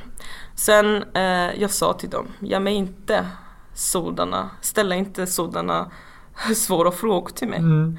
[0.55, 3.27] Sen eh, jag sa till dem, ge mig inte
[3.75, 5.91] sådana, ställa inte sådana
[6.57, 7.59] svåra frågor till mig.
[7.59, 7.99] Mm.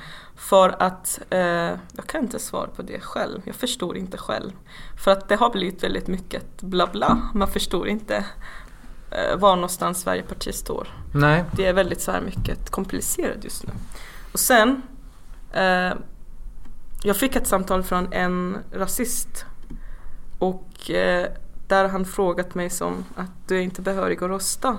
[0.49, 1.39] För att eh,
[1.95, 3.41] jag kan inte svara på det själv.
[3.45, 4.51] Jag förstår inte själv.
[5.03, 7.21] För att det har blivit väldigt mycket bla bla.
[7.33, 8.25] Man förstår inte
[9.11, 10.87] eh, var någonstans varje parti står.
[11.13, 11.43] Nej.
[11.51, 13.73] Det är väldigt så här mycket komplicerat just nu.
[14.33, 14.81] Och sen
[15.53, 15.93] eh,
[17.03, 19.45] jag fick ett samtal från en rasist
[20.39, 21.27] och eh,
[21.67, 24.77] där han frågat mig som att du är inte behörig att rösta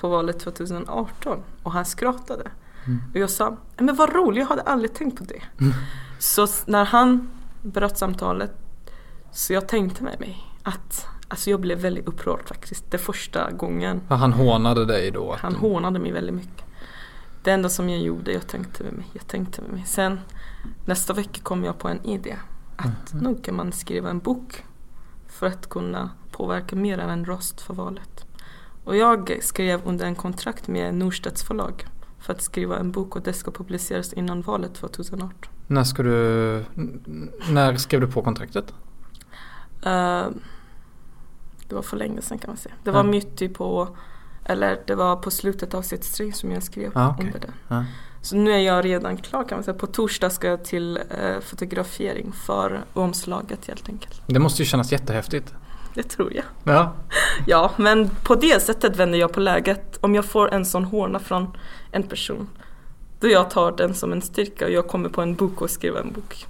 [0.00, 2.50] på valet 2018 och han skrattade.
[2.88, 3.02] Mm.
[3.14, 5.42] Och jag sa, men vad roligt, jag hade aldrig tänkt på det.
[5.60, 5.72] Mm.
[6.18, 7.30] Så när han
[7.62, 8.52] bröt samtalet
[9.32, 12.90] så jag tänkte med mig att Alltså jag blev väldigt upprörd faktiskt.
[12.90, 14.00] Det första gången.
[14.08, 15.36] Han hånade dig då?
[15.38, 15.58] Han du...
[15.58, 16.64] hånade mig väldigt mycket.
[17.42, 19.06] Det enda som jag gjorde, jag tänkte med mig.
[19.12, 19.84] Jag tänkte med mig.
[19.86, 20.20] Sen
[20.84, 22.36] nästa vecka kom jag på en idé.
[22.76, 23.24] Att mm.
[23.24, 24.64] nog kan man skriva en bok.
[25.26, 28.24] För att kunna påverka mer än en röst för valet.
[28.84, 31.86] Och jag skrev under en kontrakt med Norstedts förlag.
[32.20, 35.30] För att skriva en bok och det ska publiceras innan valet 2018.
[35.66, 36.64] När ska du,
[37.50, 38.74] när skrev du på kontraktet?
[39.86, 40.26] Uh,
[41.68, 42.74] det var för länge sedan kan man säga.
[42.84, 43.10] Det var mm.
[43.10, 43.96] mitt på,
[44.44, 47.26] eller det var på slutet av sitt string som jag skrev ah, okay.
[47.26, 47.52] under det.
[47.68, 47.84] Ah.
[48.22, 49.74] Så nu är jag redan klar kan man säga.
[49.74, 54.22] På torsdag ska jag till eh, fotografering för omslaget helt enkelt.
[54.26, 55.54] Det måste ju kännas jättehäftigt.
[55.98, 56.44] Det tror jag.
[56.64, 56.92] Ja.
[57.46, 59.98] ja, men på det sättet vänder jag på läget.
[60.00, 61.56] Om jag får en sån hårna från
[61.90, 62.48] en person,
[63.20, 66.00] då jag tar den som en styrka och jag kommer på en bok och skriver
[66.00, 66.46] en bok.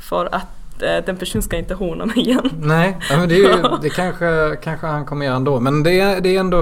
[0.00, 2.50] För att eh, den personen ska inte håna mig igen.
[2.60, 5.60] Nej, ja, men det, är ju, det kanske, kanske han kommer göra ändå.
[5.60, 6.58] Men det är, det är ändå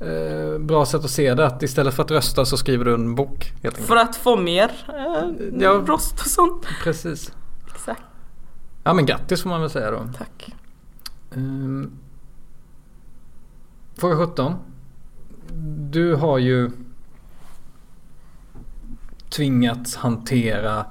[0.00, 1.46] eh, bra sätt att se det.
[1.46, 3.52] Att istället för att rösta så skriver du en bok.
[3.86, 5.30] För att få mer eh,
[5.60, 5.70] Ja.
[5.86, 6.66] röst och sånt.
[6.84, 7.32] Precis.
[7.74, 8.02] Exakt,
[8.84, 10.00] Ja men grattis får man väl säga då.
[10.18, 10.52] tack.
[11.34, 11.92] Um,
[13.96, 14.54] fråga 17.
[15.90, 16.70] Du har ju
[19.28, 20.86] tvingats hantera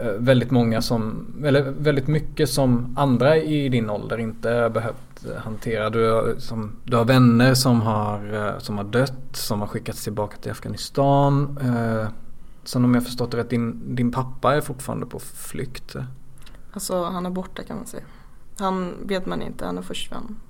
[0.00, 5.26] eh, väldigt många som, eller väldigt mycket som andra i din ålder inte har behövt
[5.36, 5.90] hantera.
[5.90, 10.04] Du har, som, du har vänner som har, eh, som har dött, som har skickats
[10.04, 11.58] tillbaka till Afghanistan.
[11.62, 12.08] Eh,
[12.66, 15.96] Sen om jag förstått det rätt, din, din pappa är fortfarande på flykt.
[16.72, 18.02] Alltså han är borta kan man säga.
[18.58, 20.40] Han vet man inte, han är försvann.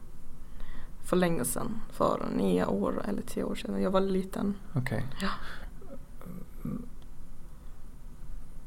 [1.04, 1.80] För länge sedan.
[1.92, 3.82] För nio år eller tio år sedan.
[3.82, 4.54] Jag var liten.
[4.74, 5.06] Okej.
[5.22, 5.28] Ja.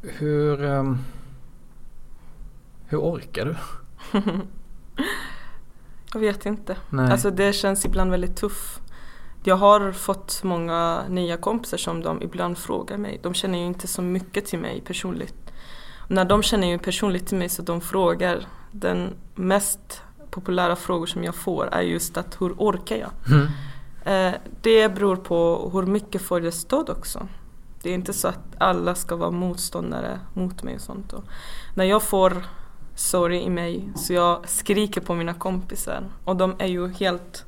[0.01, 0.63] Hur...
[0.63, 0.97] ehm,
[2.85, 3.55] hur orkar du?
[6.13, 6.77] Jag vet inte.
[6.89, 7.11] Nej.
[7.11, 8.81] Alltså det känns ibland väldigt tufft.
[9.43, 13.19] Jag har fått många nya kompisar som de ibland frågar mig.
[13.23, 15.53] De känner ju inte så mycket till mig personligt.
[16.07, 18.47] När de känner ju personligt till mig så de frågar.
[18.71, 23.11] Den mest populära frågor som jag får är just att hur orkar jag?
[23.27, 23.47] Mm.
[24.03, 27.27] Eh, det beror på hur mycket får jag stöd också.
[27.81, 31.13] Det är inte så att alla ska vara motståndare mot mig och sånt.
[31.13, 31.23] Och
[31.75, 32.43] när jag får
[32.95, 37.45] sorg i mig så jag skriker på mina kompisar och de är ju helt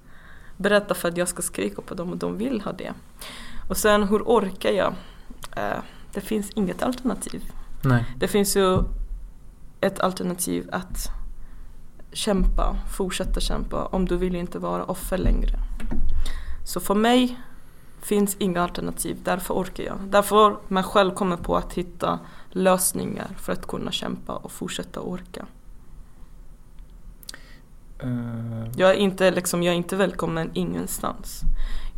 [0.57, 2.93] beredda för att jag ska skrika på dem och de vill ha det.
[3.69, 4.93] Och sen hur orkar jag?
[5.55, 5.80] Eh,
[6.13, 7.43] det finns inget alternativ.
[7.84, 8.05] Nej.
[8.17, 8.78] Det finns ju
[9.82, 11.09] ett alternativ att
[12.13, 15.59] kämpa, fortsätta kämpa om du vill inte vara offer längre.
[16.65, 17.39] Så för mig
[18.01, 19.97] finns inga alternativ, därför orkar jag.
[20.05, 22.19] Därför man själv kommer på att hitta
[22.49, 25.45] lösningar för att kunna kämpa och fortsätta orka.
[27.99, 31.41] Eh, Jag är inte, liksom, jag är inte välkommen ingenstans.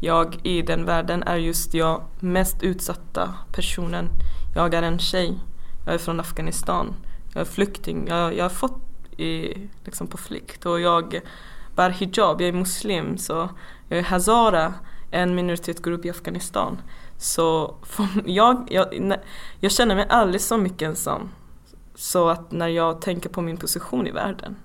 [0.02, 4.10] Jag i den världen är just jag mest utsatta personen.
[4.56, 5.40] Jag är en tjej.
[5.86, 6.94] Jag är från Afghanistan.
[7.34, 8.08] Jag är flykting.
[8.08, 8.82] Jag, jag är fått
[9.18, 9.54] i,
[9.84, 11.22] liksom på flykt och jag
[11.76, 12.42] bär hijab.
[12.42, 13.50] Jag är muslim så
[13.90, 14.74] jag är hazara,
[15.12, 16.82] en minoritetsgrupp i Afghanistan.
[17.18, 17.76] Så
[18.26, 19.16] jag, jag,
[19.60, 21.30] jag känner mig aldrig så mycket ensam.
[21.96, 24.56] Så att när jag tänker på min position i världen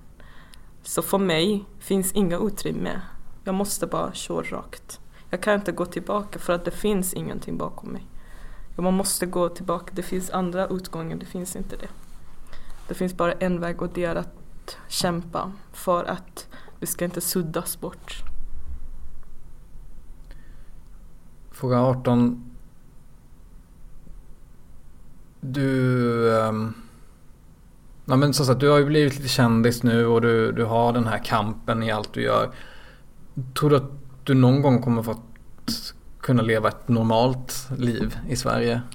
[0.83, 3.01] så för mig finns inga utrymme.
[3.43, 4.99] Jag måste bara köra rakt.
[5.29, 8.05] Jag kan inte gå tillbaka för att det finns ingenting bakom mig.
[8.75, 11.87] Man måste gå tillbaka, det finns andra utgångar, det finns inte det.
[12.89, 16.47] Det finns bara en väg och det är att kämpa för att
[16.79, 18.23] vi ska inte suddas bort.
[21.51, 22.51] Fråga 18.
[25.41, 26.29] Du...
[26.29, 26.73] Um,
[28.05, 30.93] ja, men så att du har ju blivit lite kändis nu och du, du har
[30.93, 32.51] den här kampen i allt du gör.
[33.59, 33.91] Tror du att
[34.23, 35.15] du någon gång kommer få
[36.21, 38.81] kunna leva ett normalt liv i Sverige?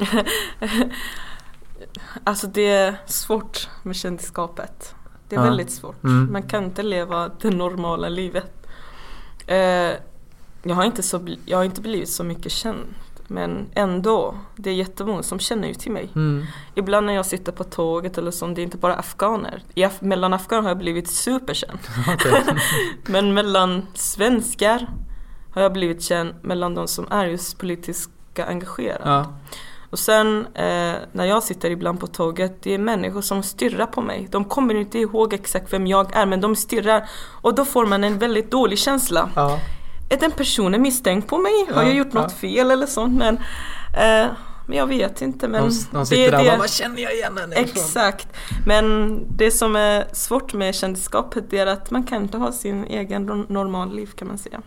[2.25, 4.95] Alltså det är svårt med kändisskapet.
[5.29, 5.45] Det är Ja.
[5.45, 6.05] väldigt svårt.
[6.05, 6.33] Mm.
[6.33, 8.67] Man kan inte leva det normala livet.
[9.47, 9.57] Eh,
[10.63, 12.95] jag, har inte så, jag har inte blivit så mycket känd.
[13.27, 16.09] Men ändå, det är jättemånga som känner ju till mig.
[16.15, 16.45] Mm.
[16.75, 19.63] Ibland när jag sitter på tåget eller så, det är inte bara afghaner.
[19.75, 21.79] I Af- mellan afghaner har jag blivit superkänd.
[23.07, 24.89] Men mellan svenskar
[25.55, 29.03] har jag blivit känd mellan de som är just politiska engagerade.
[29.11, 29.33] Ja.
[29.95, 34.01] Och sen eh, när jag sitter ibland på tåget, det är människor som stirrar på
[34.01, 34.29] mig.
[34.31, 37.09] De kommer inte ihåg exakt vem jag är men de stirrar.
[37.43, 39.31] Och då får man en väldigt dålig känsla.
[39.37, 39.59] ja.
[40.11, 41.53] Är den personen misstänkt på mig?
[41.75, 42.39] Har Ja, jag gjort något ja.
[42.39, 43.19] fel eller sånt?
[43.19, 43.35] Men,
[43.97, 44.31] eh,
[44.67, 45.49] men jag vet inte.
[45.49, 46.51] Men De, de det sitter är där och det.
[46.51, 48.29] bara, vad känner jag igen henne ifrån?" Exakt.
[48.67, 53.31] Men det som är svårt med kändisskapet är att man kan inte ha sin egen
[53.31, 54.61] no- normal liv kan man säga.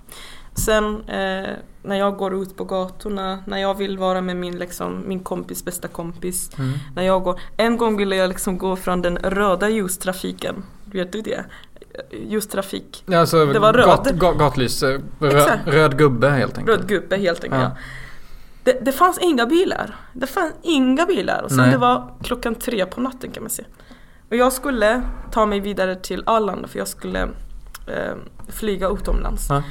[0.65, 1.49] Sen eh,
[1.83, 5.65] när jag går ut på gatorna, när jag vill vara med min, liksom, min kompis
[5.65, 6.51] bästa kompis.
[6.59, 6.73] Mm.
[6.95, 10.63] När jag går, en gång ville jag liksom gå från den röda ljustrafiken.
[10.85, 11.45] Vet du det?
[12.27, 13.03] Ljustrafik.
[13.05, 14.19] Ja, alltså, Det var gat, röd.
[14.19, 14.83] gat, gatlys.
[14.83, 16.77] eh, Röd, röd gubbe helt enkelt.
[16.79, 17.61] Röd gubbe helt enkelt.
[17.63, 17.69] Ja.
[17.75, 17.77] Ja.
[18.63, 19.95] Det, det fanns inga bilar.
[20.13, 21.41] Det fanns inga bilar.
[21.43, 21.71] Och sen Nej.
[21.71, 23.67] det var klockan tre på natten kan man säga.
[24.29, 25.01] Och jag skulle
[25.31, 27.21] ta mig vidare till Arlanda för jag skulle
[27.87, 28.15] eh,
[28.49, 29.45] flyga utomlands.
[29.49, 29.63] Ja.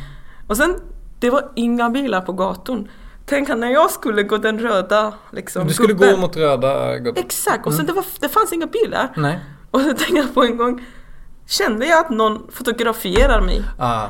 [0.47, 0.81] Och sen,
[1.21, 2.89] det var inga bilar på gatan.
[3.27, 6.15] Tänk när jag skulle gå den röda liksom, Du skulle gubben.
[6.15, 7.25] gå mot röda gubben?
[7.25, 7.87] Exakt, och sen Mm.
[7.87, 9.13] det, var, det fanns inga bilar.
[9.17, 9.41] Nej.
[9.71, 10.85] Och så tänkte jag på en gång,
[11.47, 13.63] kände jag att någon fotograferar mig.
[13.79, 14.07] Ah.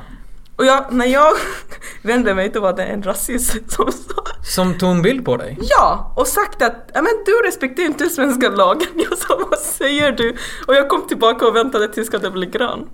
[0.57, 1.32] Och jag, när jag
[2.03, 5.59] vände mig då var det en rasist som sa Som tog en bild på dig?
[5.61, 6.12] Ja!
[6.16, 8.89] Och sagt att men du respekterar inte svenska lagen.
[9.11, 10.37] Jag sa vad säger du?
[10.66, 12.89] Och jag kom tillbaka och väntade tills det blev grön.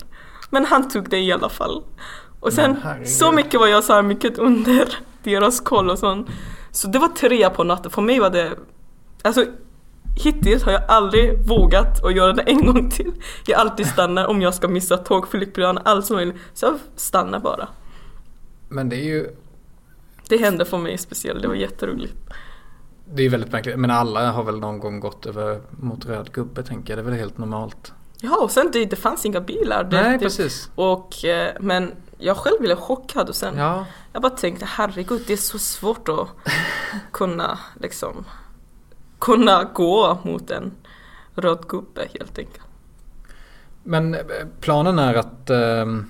[0.50, 1.82] Men han tog det i alla fall.
[2.42, 4.88] Och sen så mycket var jag så här mycket under
[5.22, 6.28] deras koll och sånt.
[6.70, 7.90] Så det var tre på natten.
[7.90, 8.52] För mig var det,
[9.22, 9.44] alltså
[10.24, 13.12] hittills har jag aldrig vågat att göra det en gång till.
[13.46, 16.36] Jag alltid stannar om jag ska missa tåg, flygplan, allt som möjligt.
[16.54, 17.68] Så jag stannar bara.
[18.68, 19.36] Men det är ju...
[20.28, 22.14] Det hände för mig speciellt, det var jätteroligt.
[23.14, 26.62] Det är väldigt märkligt, men alla har väl någon gång gått över mot röd gubbe
[26.62, 26.98] tänker jag.
[26.98, 27.92] Det är väl helt normalt.
[28.20, 29.84] Ja, och sen det, det fanns inga bilar.
[29.84, 30.70] Det, Nej, det, precis.
[30.74, 31.92] Och, eh, men
[32.22, 36.08] jag själv blev chockad och sen Ja, jag bara tänkte herregud det är så svårt
[36.08, 36.28] att
[37.12, 38.24] kunna liksom
[39.18, 40.72] kunna gå mot en
[41.34, 42.66] röd gubbe helt enkelt.
[43.82, 44.20] men eh,
[44.60, 46.06] planen är att ehm,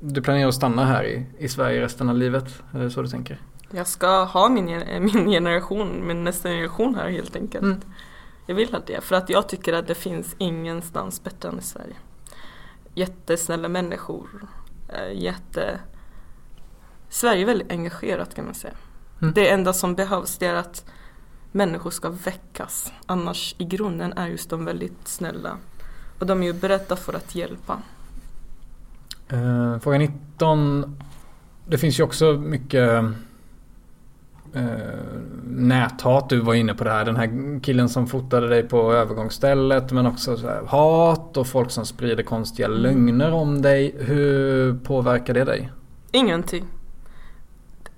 [0.00, 2.62] du planerar att stanna här i, i Sverige resten av livet?
[2.72, 3.40] Är det så du tänker?
[3.70, 7.64] Jag ska ha min, gen- min generation, min nästa generation här helt enkelt.
[7.64, 7.80] Mm.
[8.46, 11.62] Jag vill ha det för att jag tycker att det finns ingenstans bättre än i
[11.62, 11.94] Sverige.
[12.94, 14.28] Jättesnälla människor.
[14.88, 15.80] eh, Jätte...
[17.08, 18.74] Sverige är väldigt engagerat kan man säga.
[19.22, 19.34] Mm.
[19.34, 20.84] Det enda som behövs det är att
[21.52, 22.92] människor ska väckas.
[23.06, 25.56] Annars i grunden är just de väldigt snälla.
[26.18, 27.78] Och de är ju beredda för att hjälpa.
[29.28, 30.96] Eh, fråga 19.
[31.66, 33.04] Det finns ju också mycket
[34.54, 34.62] eh,
[35.44, 36.28] näthat.
[36.28, 37.04] Du var inne på det här.
[37.04, 39.92] Den här killen som fotade dig på övergångsstället.
[39.92, 43.96] Men också så här, hat och folk som sprider konstiga lögner om dig.
[43.98, 45.72] Hur påverkar det dig?
[46.10, 46.64] Ingenting.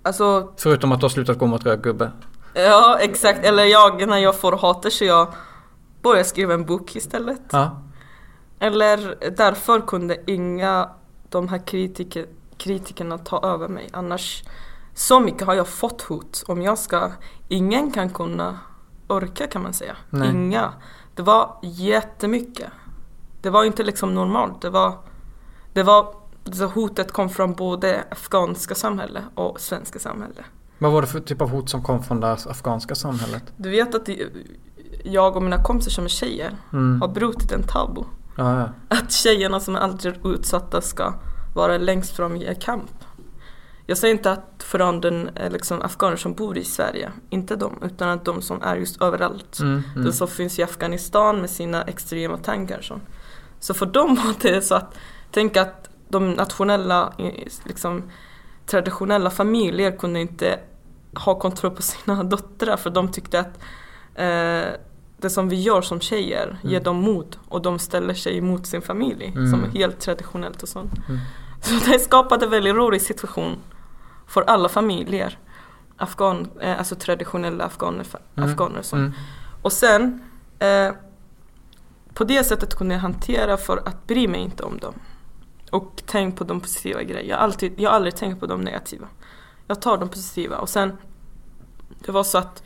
[0.03, 2.11] Alltså Förutom att du har slutat gå mot röd gubbe.
[2.55, 3.45] Ja, exakt.
[3.45, 5.29] Eller jag, när jag får hater så jag
[6.03, 7.41] börjar skriva en bok istället.
[7.51, 7.83] Ja.
[8.59, 10.91] Eller därför kunde inga
[11.29, 12.27] de här kritiker,
[12.57, 13.89] kritikerna ta över mig.
[13.93, 14.45] Annars,
[14.95, 16.45] så mycket har jag fått hot.
[16.47, 17.11] Om jag ska,
[17.49, 18.59] ingen kan kunna
[19.09, 19.97] orka kan man säga.
[20.11, 20.31] Nej.
[20.31, 20.73] Inga.
[21.15, 22.71] Det var jättemycket.
[23.43, 24.63] Det var inte liksom normalt.
[24.63, 24.99] Det var,
[25.73, 26.15] det var,
[26.53, 30.45] så hotet kom från både afghanska samhälle och svenska samhälle.
[30.79, 33.43] Vad var det för typ av hot som kom från det afghanska samhället?
[33.57, 34.09] Du vet att
[35.05, 37.01] jag och mina kompisar som är tjejer Mm.
[37.01, 38.03] har brutit en tabu.
[38.37, 38.69] Ja, ja.
[38.97, 41.15] Att tjejerna som är aldrig utsatta ska
[41.55, 43.04] vara längst fram i kamp.
[43.87, 47.79] Jag säger inte att från den eh, liksom, afghaner som bor i Sverige, inte de,
[47.83, 49.59] utan att de som är just överallt.
[49.61, 50.05] Mm, mm.
[50.05, 52.81] De som finns i Afghanistan med sina extrema tankar.
[52.83, 53.01] Så,
[53.61, 54.95] så för dem var det så att,
[55.31, 57.13] tänk att de nationella,
[57.65, 58.03] liksom,
[58.67, 60.59] traditionella familjer kunde inte
[61.15, 63.59] ha kontroll på sina döttrar för de tyckte att
[64.15, 64.75] eh,
[65.17, 68.83] det som vi gör som tjejer ger dem mod och de ställer sig emot sin
[68.83, 69.51] familj Mm.
[69.51, 70.93] som är helt traditionellt och sånt.
[71.09, 71.21] Mm.
[71.63, 73.57] Så det skapade en väldigt rolig situation
[74.27, 75.39] för alla familjer.
[75.97, 78.07] Afghan, eh, alltså traditionella afghaner,
[78.37, 78.51] Mm.
[78.51, 79.01] afghaner och sånt.
[79.01, 79.13] Mm.
[79.63, 80.23] Och sen
[80.59, 80.93] eh,
[82.15, 84.95] på det sättet kunde jag hantera för att bry mig inte om dem.
[85.71, 87.29] Och tänk på de positiva grejerna.
[87.29, 89.07] Jag har, alltid, jag har aldrig tänkt på de negativa.
[89.67, 90.97] Jag tar de positiva och sen
[91.99, 92.63] det var så att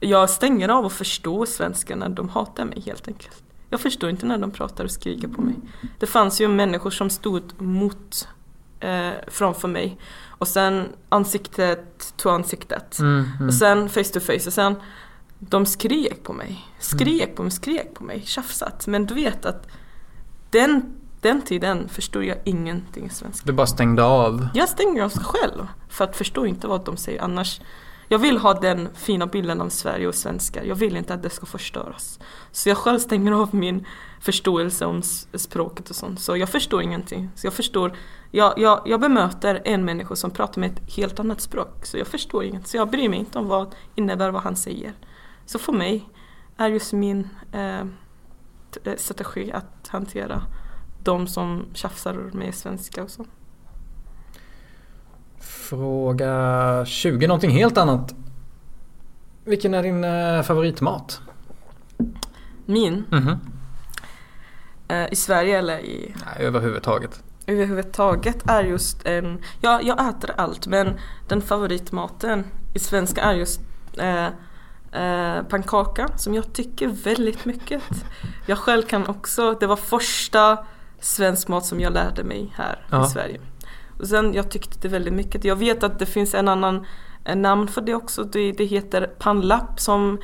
[0.00, 3.42] jag stänger av och förstår svenskar när de hatar mig helt enkelt.
[3.70, 5.54] Jag förstår inte när de pratar och skriker på mig.
[5.98, 8.28] Det fanns ju människor som stod mot
[8.80, 9.98] eh, framför mig
[10.38, 12.98] och sen ansiktet till ansiktet.
[12.98, 13.48] Mm, mm.
[13.48, 14.74] Och sen face to face och sen
[15.38, 16.66] de skrek på mig.
[16.78, 18.86] Skrek på mig, skrek på mig, tjafsat.
[18.86, 19.68] Men du vet att
[20.50, 23.46] den, den tiden förstod jag ingenting svenska.
[23.46, 24.48] Du bara stängde av.
[24.54, 27.60] Jag stänger av själv för att förstå inte vad de säger annars.
[28.08, 30.62] Jag vill ha den fina bilden av Sverige och svenskar.
[30.62, 32.18] Jag vill inte att det ska förstöras.
[32.52, 33.86] Så jag själv stänger av min
[34.20, 35.02] förståelse om
[35.34, 36.20] språket och sånt.
[36.20, 37.30] Så jag förstår ingenting.
[37.34, 37.96] Så jag förstår,
[38.30, 41.86] jag, jag, jag bemöter en människa som pratar med ett helt annat språk.
[41.86, 42.66] Så jag förstår inget.
[42.66, 44.92] Så jag bryr mig inte om vad innebär vad han säger.
[45.46, 46.08] Så för mig
[46.56, 47.80] är just min eh,
[48.84, 50.42] eh strategi att hantera
[51.04, 53.26] de som tjafsar med svenska och så.
[55.40, 58.14] Fråga 20, någonting helt annat.
[59.44, 61.20] Vilken är din eh, favoritmat?
[62.66, 63.36] Min, Mhm.
[64.88, 67.22] eh, i Sverige eller i Nej, överhuvudtaget.
[67.46, 73.60] överhuvudtaget är just en, ja jag äter allt men den favoritmaten i svenska är just
[73.98, 74.26] eh,
[75.02, 77.82] eh, pannkaka som jag tycker väldigt mycket.
[78.46, 80.58] Jag själv kan också, det var första
[81.00, 83.06] svensk mat som jag lärde mig här Ja.
[83.06, 83.40] i Sverige.
[83.98, 85.44] Och sen jag tyckte det väldigt mycket.
[85.44, 86.86] Jag vet att det finns en annan
[87.34, 88.24] namn för det också.
[88.24, 90.18] Det, det heter pannlapp som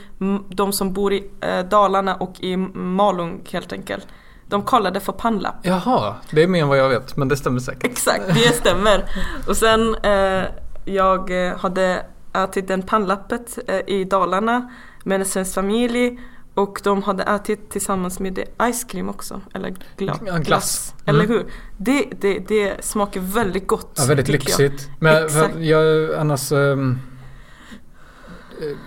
[0.48, 4.06] de som bor i eh, Dalarna och i Malung helt enkelt.
[4.46, 5.54] De kallar det för pannlapp.
[5.62, 7.84] Jaha, det är mer än vad jag vet, men det stämmer säkert.
[7.84, 9.04] Exakt, det stämmer.
[9.48, 10.44] Och sen eh,
[10.84, 14.70] jag eh, hade ätit den pannlappet eh, i Dalarna
[15.04, 16.20] med en svensk familj
[16.54, 20.94] Och de hade ätit tillsammans med det ice cream också, eller gla Ja, glass.
[21.06, 21.16] Mm.
[21.20, 21.46] Eller hur?
[21.76, 23.94] Det, det, det smakar väldigt gott.
[23.98, 24.60] Ja, väldigt tycker jag.
[24.60, 24.90] lyxigt.
[25.00, 25.56] Men Exakt.
[25.58, 26.52] jag, annars...
[26.52, 26.76] eh,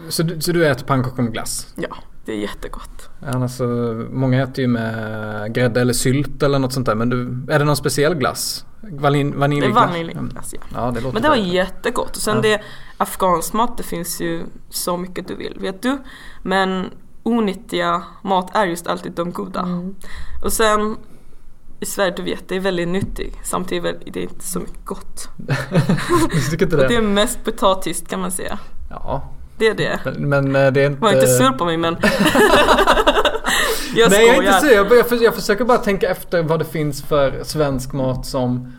[0.09, 1.73] så, du- så du äter pannkakor med glass?
[1.75, 3.09] Ja, det är jättegott.
[3.25, 3.59] Annars
[4.11, 6.95] många äter ju med grädde eller sylt eller något sånt där.
[6.95, 8.65] Men du, är det någon speciell glass?
[8.81, 9.89] Vanilj, Det är vaniljglass?
[9.89, 10.59] Vaniljglass, ja.
[10.75, 11.45] Ja, det låter Men det var bra.
[11.45, 12.15] jättegott.
[12.15, 12.41] Och sen Ja.
[12.41, 12.61] det
[12.97, 15.97] afghansk mat, det finns ju så mycket du vill, vet du.
[16.43, 16.85] Men
[17.27, 19.59] onyttiga mat är just alltid de goda.
[19.59, 19.95] Mm.
[20.43, 20.97] Och sen
[21.79, 23.37] i Sverige, du vet, det är väldigt nyttigt.
[23.43, 25.29] Samtidigt är det inte så mycket gott.
[26.59, 26.65] Det.
[26.87, 28.59] det är mest potatis kan man säga.
[28.89, 29.99] Ja, Det är det.
[30.17, 31.01] men, men eh, det är inte...
[31.01, 31.97] Var inte sur på mig men...
[33.95, 34.55] jag Nej, jag är skojar.
[34.55, 34.73] inte sur.
[35.11, 38.73] Jag, jag försöker bara tänka efter vad det finns för svensk mat som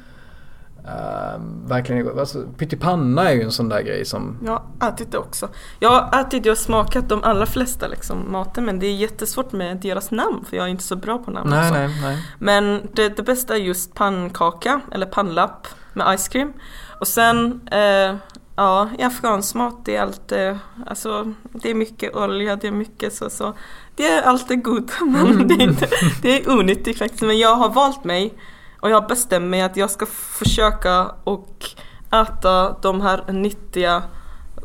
[0.89, 2.18] uh, verkligen.
[2.18, 4.39] Alltså, pyttipanna är ju en sån där grej som...
[4.45, 5.49] Jag har ätit det också.
[5.78, 9.76] Jag har ätit och smakat de allra flesta liksom, maten men det är jättesvårt med
[9.76, 12.24] deras namn för jag är inte så bra på namn Nej, nej, nej.
[12.39, 16.53] Men det, det bästa är just pannkaka eller pannlapp med ice cream.
[17.01, 18.16] Och sen, eh,
[18.57, 23.14] ja, i afghansk mat det är alltid, alltså det är mycket olja, det är mycket
[23.14, 23.55] så, så.
[23.97, 25.89] Det är alltid gott men det är, inte,
[26.22, 27.22] det är onyttigt faktiskt.
[27.22, 28.34] Men jag har valt mig
[28.81, 31.64] och jag bestämt mig att jag ska försöka och
[32.12, 34.03] äta de här nyttiga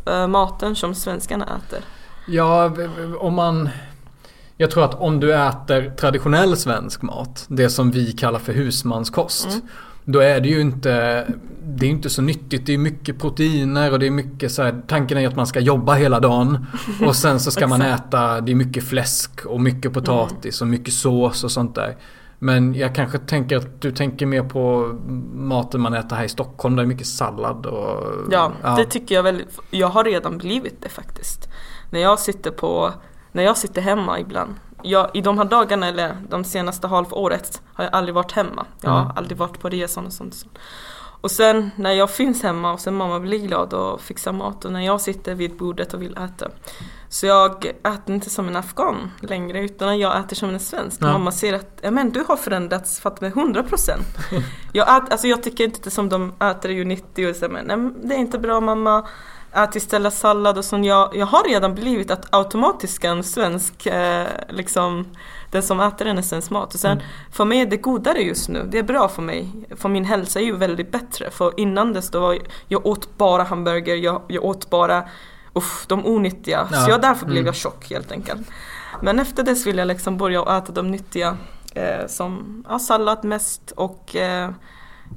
[0.05, 1.80] eh, maten som svenskarna äter.
[2.28, 2.72] Ja,
[3.20, 3.70] om man...
[4.57, 9.47] Jag tror att om du äter traditionell svensk mat, det som vi kallar för husmanskost.
[9.49, 9.61] Mm.
[10.05, 11.26] Då är det ju inte,
[11.64, 12.66] det är inte så nyttigt.
[12.66, 15.59] Det är mycket proteiner och det är mycket så här, tanken är att man ska
[15.59, 16.66] jobba hela dagen.
[17.07, 20.93] Och sen så ska man äta, det är mycket fläsk och mycket potatis och mycket
[20.93, 21.95] sås och sånt där.
[22.43, 24.93] Men jag kanske tänker att du tänker mer på
[25.33, 26.75] maten man äter här i Stockholm.
[26.75, 28.03] Där det är mycket sallad och...
[28.31, 29.59] Ja, det tycker jag väldigt.
[29.71, 31.49] Jag har redan blivit det faktiskt.
[31.89, 32.93] När jag sitter på,
[33.31, 34.55] när jag sitter hemma ibland.
[34.81, 38.65] Jag, I de här dagarna eller de senaste halvåret har jag aldrig varit hemma.
[38.81, 39.17] Jag har Mm.
[39.17, 40.33] aldrig varit på resan och sånt.
[40.33, 40.59] Och
[41.32, 44.82] sen när jag finns hemma och sen mamma blir glad och fixar mat och när
[44.82, 46.49] jag sitter vid bordet och vill äta.
[47.09, 51.01] Så jag äter inte som en afghan längre utan jag äter som en svensk.
[51.01, 51.11] Ja.
[51.11, 53.99] Mamma ser att men du har förändrats med 100%.
[54.74, 58.19] jag, alltså jag tycker inte som de äter ju 90 och nej, men det är
[58.19, 59.07] inte bra mamma.
[59.55, 60.86] Ät istället sallad och sånt.
[60.86, 65.05] Jag, jag har redan blivit att automatiskt en svensk, eh, liksom
[65.53, 66.73] den som äter svensk mat.
[66.73, 67.03] Och sen Mm.
[67.31, 68.67] för mig är det godare just nu.
[68.71, 69.67] Det är bra för mig.
[69.75, 71.29] För min hälsa är ju väldigt bättre.
[71.31, 75.09] För innan dess då var jag, åt bara hamburger, jag, jag åt bara
[75.53, 76.67] uff, de onyttiga.
[76.71, 77.45] Ja, Så jag, därför blev mm.
[77.45, 78.41] jag tjock helt enkelt.
[79.01, 81.37] Men efter dess vill jag liksom börja äta de nyttiga
[81.75, 84.49] eh, som ja, sallad mest och eh,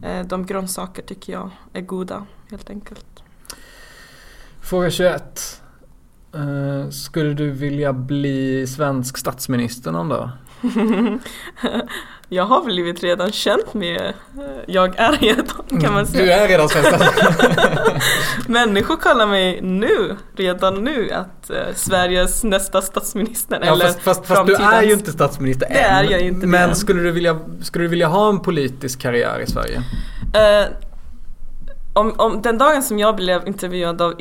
[0.02, 3.06] eh, de grönsaker tycker jag är goda helt enkelt.
[4.60, 5.62] Fråga 21.
[6.34, 10.28] Eh, skulle du vilja bli svensk statsminister någon dag?
[12.28, 16.24] jag har blivit redan känt med, eh, jag är redan kan man säga.
[16.24, 17.04] Du är redan svensk.
[18.48, 23.60] Människor kallar mig nu, redan nu, att eh, Sveriges nästa statsminister.
[23.64, 26.04] ja, eller fast, fast, fast du är ju inte statsminister Det än.
[26.06, 26.76] är jag inte Men än.
[26.76, 29.82] skulle du, vilja, skulle du vilja ha en politisk karriär i Sverige?
[30.34, 30.66] Eh,
[31.92, 34.14] om, om den dagen som jag blev intervjuad av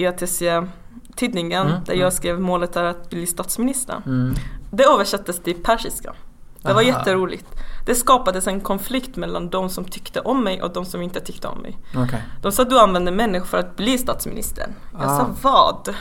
[1.15, 2.03] ETC-tidningen, Mm, där mm.
[2.03, 4.01] jag skrev målet är att bli statsminister.
[4.05, 4.33] Mm.
[4.71, 6.13] Det översattes till persiska.
[6.61, 6.89] Det var Aha.
[6.89, 7.45] jätteroligt.
[7.85, 11.47] Det skapades en konflikt mellan de som tyckte om mig och de som inte tyckte
[11.47, 11.77] om mig.
[11.95, 12.21] Okej.
[12.41, 14.67] De sa att du använder människor för att bli statsminister.
[14.93, 15.17] Jag Ah.
[15.17, 15.95] sa vad?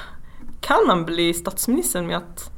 [0.60, 2.50] Kan man bli statsminister med att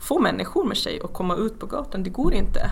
[0.00, 2.02] få människor med sig och komma ut på gatan?
[2.02, 2.70] Det går inte.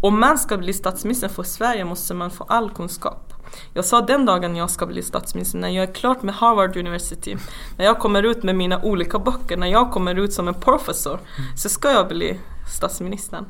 [0.00, 3.32] Om man ska bli statsminister för Sverige måste man få all kunskap.
[3.74, 7.36] Jag sa den dagen jag ska bli statsminister, när jag är klart med Harvard University,
[7.78, 11.20] när jag kommer ut med mina olika böcker, när jag kommer ut som en professor,
[11.56, 12.40] så ska jag bli
[12.74, 13.46] statsministern.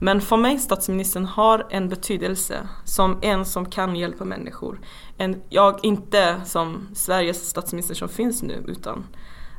[0.00, 4.80] Men för mig statsministern har en betydelse som en som kan hjälpa människor.
[5.16, 9.06] En, jag inte som Sveriges statsminister som finns nu utan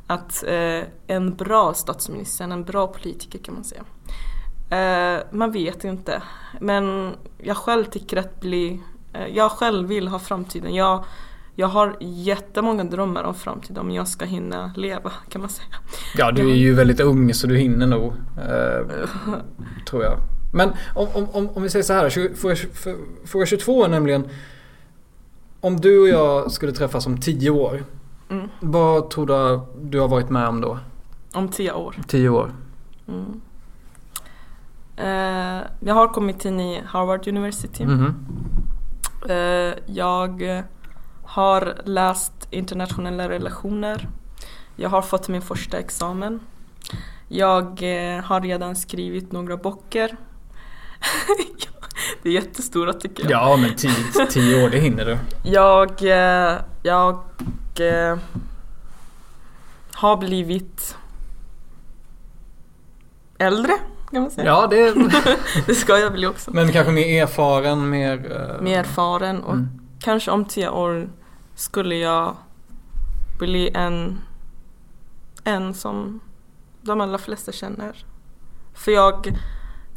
[0.06, 3.84] att eh, en bra statsminister, en bra politiker kan man säga.
[4.70, 6.22] Eh, man vet inte.
[6.60, 8.80] Men jag själv tycker att bli,
[9.12, 10.74] eh, jag själv vill ha framtiden.
[10.74, 11.04] Jag,
[11.54, 15.68] jag har jättemånga drömmar om framtiden om jag ska hinna leva kan man säga.
[16.16, 18.12] Ja, du är ju väldigt ung så du hinner nog.
[18.36, 19.08] Eh,
[19.88, 20.18] tror jag.
[20.52, 22.34] Men om, om, om, vi säger så här.
[22.34, 22.56] Fråga,
[23.24, 24.28] fråga 22 är nämligen.
[25.60, 27.84] Om du och jag skulle träffas om 10 år.
[28.30, 28.48] Mm.
[28.60, 29.60] Vad tror du
[29.90, 30.78] du har varit med om då?
[31.32, 31.96] Om tio år.
[32.06, 32.52] 10 år.
[33.08, 33.40] Mm.
[35.00, 37.84] Eh, jag har kommit in i Harvard University.
[37.84, 38.14] Mhm.
[39.28, 40.62] Eh, jag
[41.22, 44.08] har läst internationella relationer.
[44.76, 46.40] Jag har fått min första examen.
[47.28, 50.16] Jag eh, har redan skrivit några böcker.
[52.22, 53.30] det är jättestora tycker jag.
[53.32, 55.18] Ja, men tio, tio år, det hinner du.
[55.42, 57.14] Jag, eh, jag
[57.80, 58.18] eh,
[59.92, 60.96] har blivit
[63.38, 63.72] äldre
[64.10, 64.46] kan man säga.
[64.46, 64.94] Ja, det...
[65.66, 66.50] det ska jag bli också.
[66.54, 68.16] Men kanske mer erfaren, mer...
[68.16, 68.62] Uh...
[68.62, 69.68] Mer erfaren och mm.
[70.00, 71.08] kanske om tio år
[71.54, 72.36] skulle jag
[73.38, 74.20] bli en,
[75.44, 76.20] en som
[76.82, 78.04] de allra flesta känner.
[78.74, 79.38] För jag,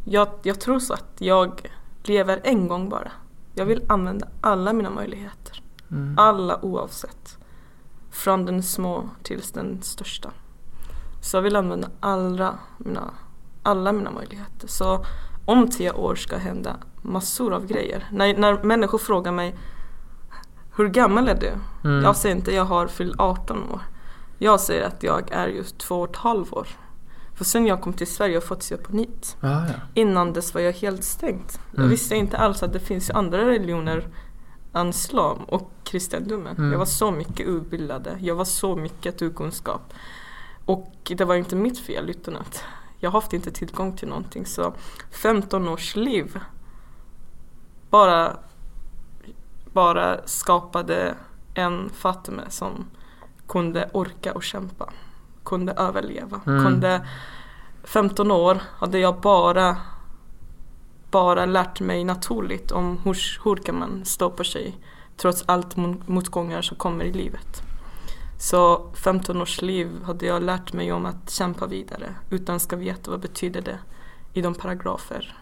[0.06, 1.72] jag, jag tror så att jag
[2.03, 3.11] lever en gång bara.
[3.56, 5.64] Jag vill använda alla mina möjligheter.
[5.91, 6.19] Mm.
[6.19, 7.38] Alla oavsett.
[8.11, 10.31] Från den små till den största.
[11.22, 13.14] Så jag vill använda alla mina,
[13.64, 14.68] alla mina möjligheter.
[14.68, 15.06] Så
[15.45, 18.07] om tio år ska hända massor av grejer.
[18.11, 19.56] När, när människor frågar mig
[20.76, 21.52] Hur gammal är du?
[21.90, 22.03] Mm.
[22.03, 23.81] Jag säger inte jag har fyllt 18 år.
[24.38, 26.68] Jag säger att jag är just två och ett halvt år.
[27.35, 29.38] För sen jag kom till Sverige och fått se på nytt.
[29.41, 29.73] Ah, ja.
[29.94, 31.52] Innan dess var jag helt stängd.
[31.73, 31.84] Mm.
[31.84, 34.07] Jag visste inte alls att det finns andra religioner
[34.73, 36.57] än islam och kristendomen.
[36.57, 36.72] Mm.
[36.72, 38.07] Jag var så mycket utbildad.
[38.19, 39.94] Jag var så mycket okunskap.
[40.65, 42.64] Och det var inte mitt fel utan att
[43.03, 44.45] jag har haft inte tillgång till någonting.
[44.45, 44.73] Så
[45.11, 46.39] 15 års liv
[47.89, 48.38] bara,
[49.73, 51.15] bara skapade
[51.53, 52.85] en Fatime som
[53.47, 54.89] kunde orka och kämpa.
[55.43, 56.41] Kunde överleva.
[56.45, 56.63] Mm.
[56.63, 57.07] Kunde,
[57.84, 59.77] 15 år hade jag bara
[61.11, 64.77] bara lärt mig naturligt om hur, hur kan man stå på sig
[65.17, 65.75] trots allt
[66.07, 67.72] motgångar som kommer i livet.
[68.43, 73.11] Så 15 års liv hade jag lärt mig om att kämpa vidare utan ska veta
[73.11, 73.79] vad betyder det
[74.33, 75.37] i de paragrafer.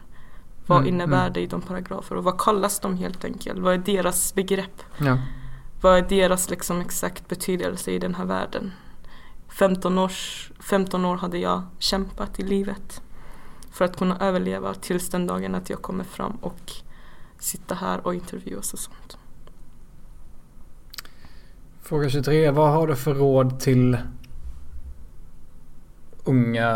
[0.65, 1.33] Vad mm, innebär mm.
[1.33, 3.59] det i de paragrafer och vad kallas de helt enkelt?
[3.59, 4.83] Vad är deras begrepp?
[4.97, 5.17] Ja.
[5.81, 8.71] Vad är deras liksom exakt betydelse i den här världen?
[9.49, 13.01] 15, års, 15 år hade jag kämpat i livet
[13.71, 16.71] för att kunna överleva tills den dagen att jag kommer fram och
[17.39, 19.17] sitta här och intervjuas och sånt.
[21.91, 22.51] Fråga 23.
[22.51, 23.97] Vad har du för råd till
[26.23, 26.69] unga,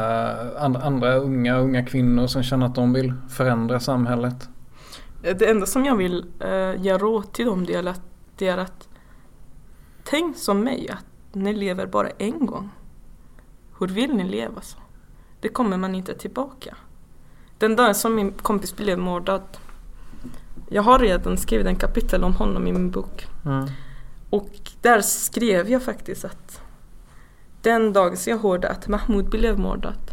[0.60, 4.50] andra, andra unga, unga kvinnor som känner att de vill förändra samhället?
[5.22, 8.02] Det enda som jag vill uh, ge råd till dem det är, att,
[8.38, 8.90] det är att
[10.04, 12.70] tänk som mig att ni lever bara en gång.
[13.80, 14.78] Hur vill ni leva så?
[15.40, 16.76] Det kommer man inte tillbaka.
[17.58, 19.44] Den dagen som min kompis blev mördad.
[20.70, 23.28] Jag har redan skrivit en kapitel om honom i min bok.
[23.46, 23.66] Mm.
[24.36, 24.50] Och
[24.82, 26.62] där skrev jag faktiskt att
[27.62, 30.12] den dagen jag hörde att Mahmoud blev mördad.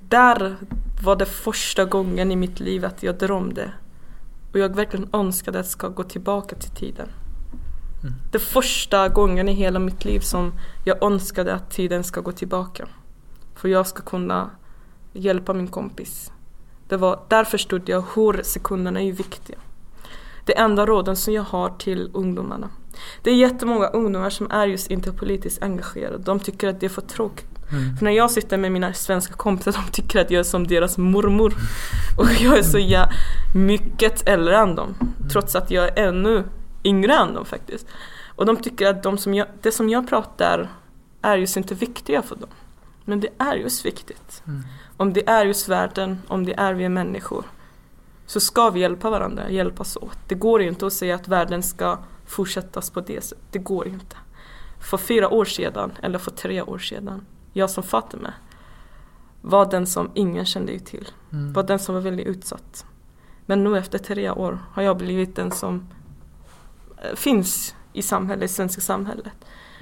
[0.00, 0.56] Där
[1.02, 3.72] var det första gången i mitt liv att jag drömde.
[4.52, 7.08] Och jag verkligen önskade att jag ska gå tillbaka till tiden.
[8.02, 8.14] Mm.
[8.32, 10.52] Det första gången i hela mitt liv som
[10.84, 12.88] jag önskade att tiden ska gå tillbaka.
[13.54, 14.50] För jag ska kunna
[15.12, 16.32] hjälpa min kompis.
[16.88, 19.58] Det var, där förstod jag hur sekunderna är viktiga.
[20.44, 22.70] Det enda råden som jag har till ungdomarna.
[23.22, 26.18] Det är jättemånga ungdomar som är just inte politiskt engagerade.
[26.18, 27.54] De tycker att det är för tråkigt.
[27.72, 27.96] Mm.
[27.96, 30.98] För när jag sitter med mina svenska kompisar de tycker att jag är som deras
[30.98, 31.54] mormor.
[32.18, 33.08] Och jag är så ja,
[33.54, 34.94] mycket äldre än dem.
[35.00, 35.28] Mm.
[35.32, 36.44] Trots att jag är ännu
[36.84, 37.86] yngre än dem faktiskt.
[38.36, 40.68] Och de tycker att de som jag, det som jag pratar
[41.22, 42.48] är just inte viktiga för dem.
[43.04, 44.42] Men det är just viktigt.
[44.46, 44.62] Mm.
[44.96, 47.44] Om det är just världen, om det är vi människor.
[48.26, 50.18] Så ska vi hjälpa varandra, hjälpas åt.
[50.28, 53.44] Det går inte att säga att världen ska fortsättas på det sättet.
[53.50, 54.16] Det går inte.
[54.80, 58.34] För fyra år sedan, eller för tre år sedan, jag som Fatima
[59.40, 61.08] var den som ingen kände till.
[61.32, 61.52] Mm.
[61.52, 62.86] Var den som var väldigt utsatt.
[63.46, 65.88] Men nu efter tre år har jag blivit den som
[67.02, 69.32] eh, finns i samhället, i svenska samhället.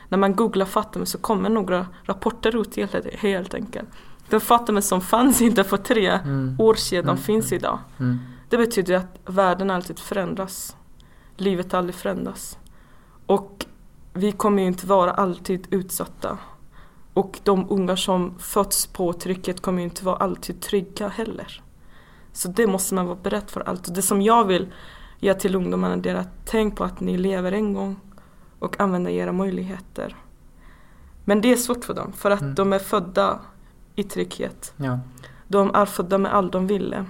[0.09, 3.89] När man googlar Fatima så kommer några rapporter ut helt, helt enkelt.
[4.29, 6.57] Den Fatima som fanns inte för tre mm.
[6.59, 7.17] år sedan mm.
[7.17, 7.79] finns idag.
[7.99, 8.19] Mm.
[8.49, 10.77] Det betyder att världen alltid förändras.
[11.43, 12.59] Livet aldrig förändras.
[13.27, 13.67] Och
[14.13, 16.39] vi kommer ju inte vara alltid utsatta.
[17.15, 21.63] Och de unga som föds på trycket kommer ju inte vara alltid trygga heller.
[22.33, 23.89] Så det måste man vara beredd för allt.
[23.89, 24.73] Och det som jag vill
[25.19, 28.01] ge till ungdomarna är att tänk på att ni lever en gång
[28.59, 30.17] och använda era möjligheter.
[31.25, 32.55] Men det är svårt för dem för att mm.
[32.55, 33.41] de är födda
[33.95, 34.75] i trygghet.
[34.77, 34.99] Ja.
[35.49, 37.05] De är födda med allt de ville.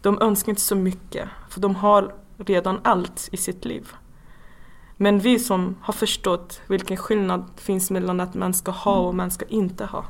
[0.00, 2.14] De önskar inte så mycket för de har
[2.46, 3.92] redan allt i sitt liv.
[4.96, 9.30] Men vi som har förstått vilken skillnad finns mellan att man ska ha och man
[9.30, 10.04] ska inte ha.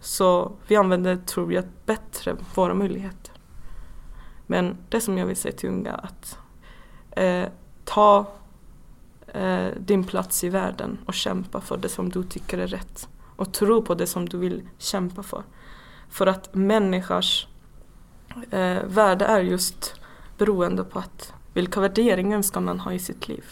[0.00, 3.32] Så vi använder, tror jag, bättre våra möjligheter.
[4.46, 6.38] Men det som jag vill säga till unga att
[7.10, 7.48] eh,
[7.84, 8.26] ta
[9.26, 13.08] eh, din plats i världen och kämpa för det som du tycker är rätt.
[13.36, 15.42] och tro på det som du vill kämpa för.
[16.08, 17.46] För att människors
[18.50, 19.94] eh, värde är just
[20.38, 23.44] beroende på att vilka värderingar ska man ha i sitt liv.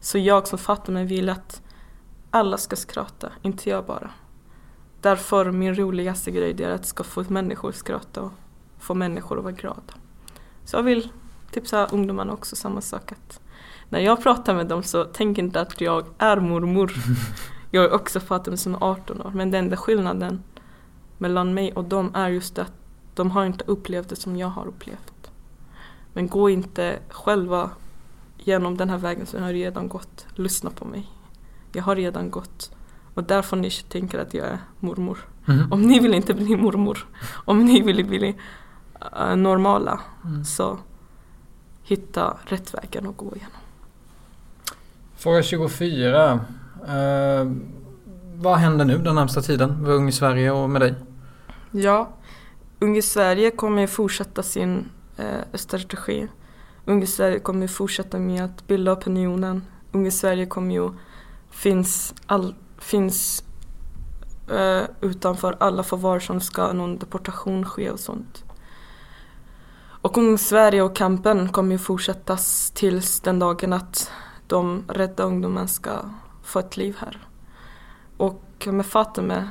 [0.00, 1.62] Så jag som Fatima vill att
[2.30, 4.10] alla ska skratta, inte jag bara.
[5.00, 8.32] Därför min roligaste grej är att ska få människor att skratta och
[8.78, 9.94] få människor att vara glada.
[10.64, 11.08] Så jag vill
[11.50, 13.40] tipsa ungdomarna också samma sak att
[13.88, 16.92] när jag pratar med dem så tänk inte att jag är mormor.
[17.70, 20.42] Jag är också Fatima som är 18 år men den enda skillnaden
[21.18, 22.72] mellan mig och dem är just att
[23.14, 25.13] de har inte upplevt det som jag har upplevt.
[26.14, 27.70] Men gå inte själva
[28.38, 30.26] genom den här vägen som jag har redan gått.
[30.34, 31.10] Lyssna på mig.
[31.72, 32.70] Jag har redan gått.
[33.14, 35.18] Och därför ni tänker att jag är mormor.
[35.48, 35.72] Mm.
[35.72, 37.06] Om ni vill inte bli mormor,
[37.44, 38.36] om ni vill bli
[39.20, 40.44] uh, normala, mm.
[40.44, 40.78] så
[41.82, 43.52] hitta rätt vägen att gå igenom.
[45.16, 46.32] Fråga 24.
[46.34, 47.52] Uh,
[48.36, 50.94] vad händer nu den närmsta tiden med Ung i Sverige och med dig?
[51.70, 52.08] Ja,
[52.78, 56.28] Ung i Sverige kommer fortsätta sin eh, strategi.
[56.84, 59.62] Ung i Sverige kommer fortsätta med att bilda opinionen.
[59.92, 60.90] Ung i Sverige kommer ju
[61.50, 63.44] finns, all, finns
[64.50, 68.44] eh, utanför alla förvar som ska någon deportation ske och sånt.
[70.04, 74.10] Och Ung Sverige och kampen kommer ju fortsättas tills den dagen att
[74.46, 75.90] de rädda ungdomarna ska
[76.42, 77.28] få ett liv här.
[78.16, 79.48] Och med Fatime,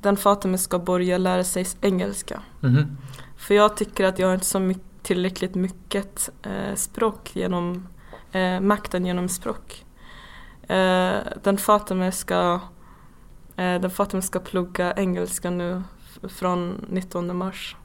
[0.00, 2.42] den Fatime ska börja lära sig engelska.
[2.62, 2.96] Mm.
[3.44, 7.88] För jag tycker att jag har inte så mycket, tillräckligt mycket eh, språk genom
[8.32, 9.84] eh, makten genom språk.
[10.62, 12.60] Eh, den Fatime ska
[13.56, 15.82] eh, den Fatime ska plugga engelska nu
[16.22, 17.76] från 19 mars.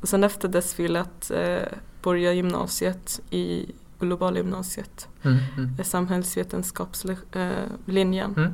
[0.00, 1.62] Och sen efter dess vill jag att eh,
[2.02, 5.84] börja gymnasiet i globalgymnasiet, mm, mm.
[5.84, 8.34] samhällsvetenskapslinjen.
[8.36, 8.52] Mm.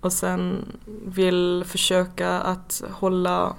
[0.00, 0.72] Och sen
[1.04, 3.56] vill försöka att hålla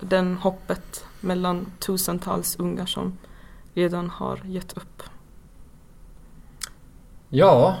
[0.00, 3.18] den hoppet mellan tusentals unga som
[3.74, 5.02] redan har gett upp.
[7.28, 7.76] Ja,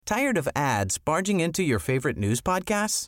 [0.05, 3.07] Tired of ads barging into your favorite news podcasts?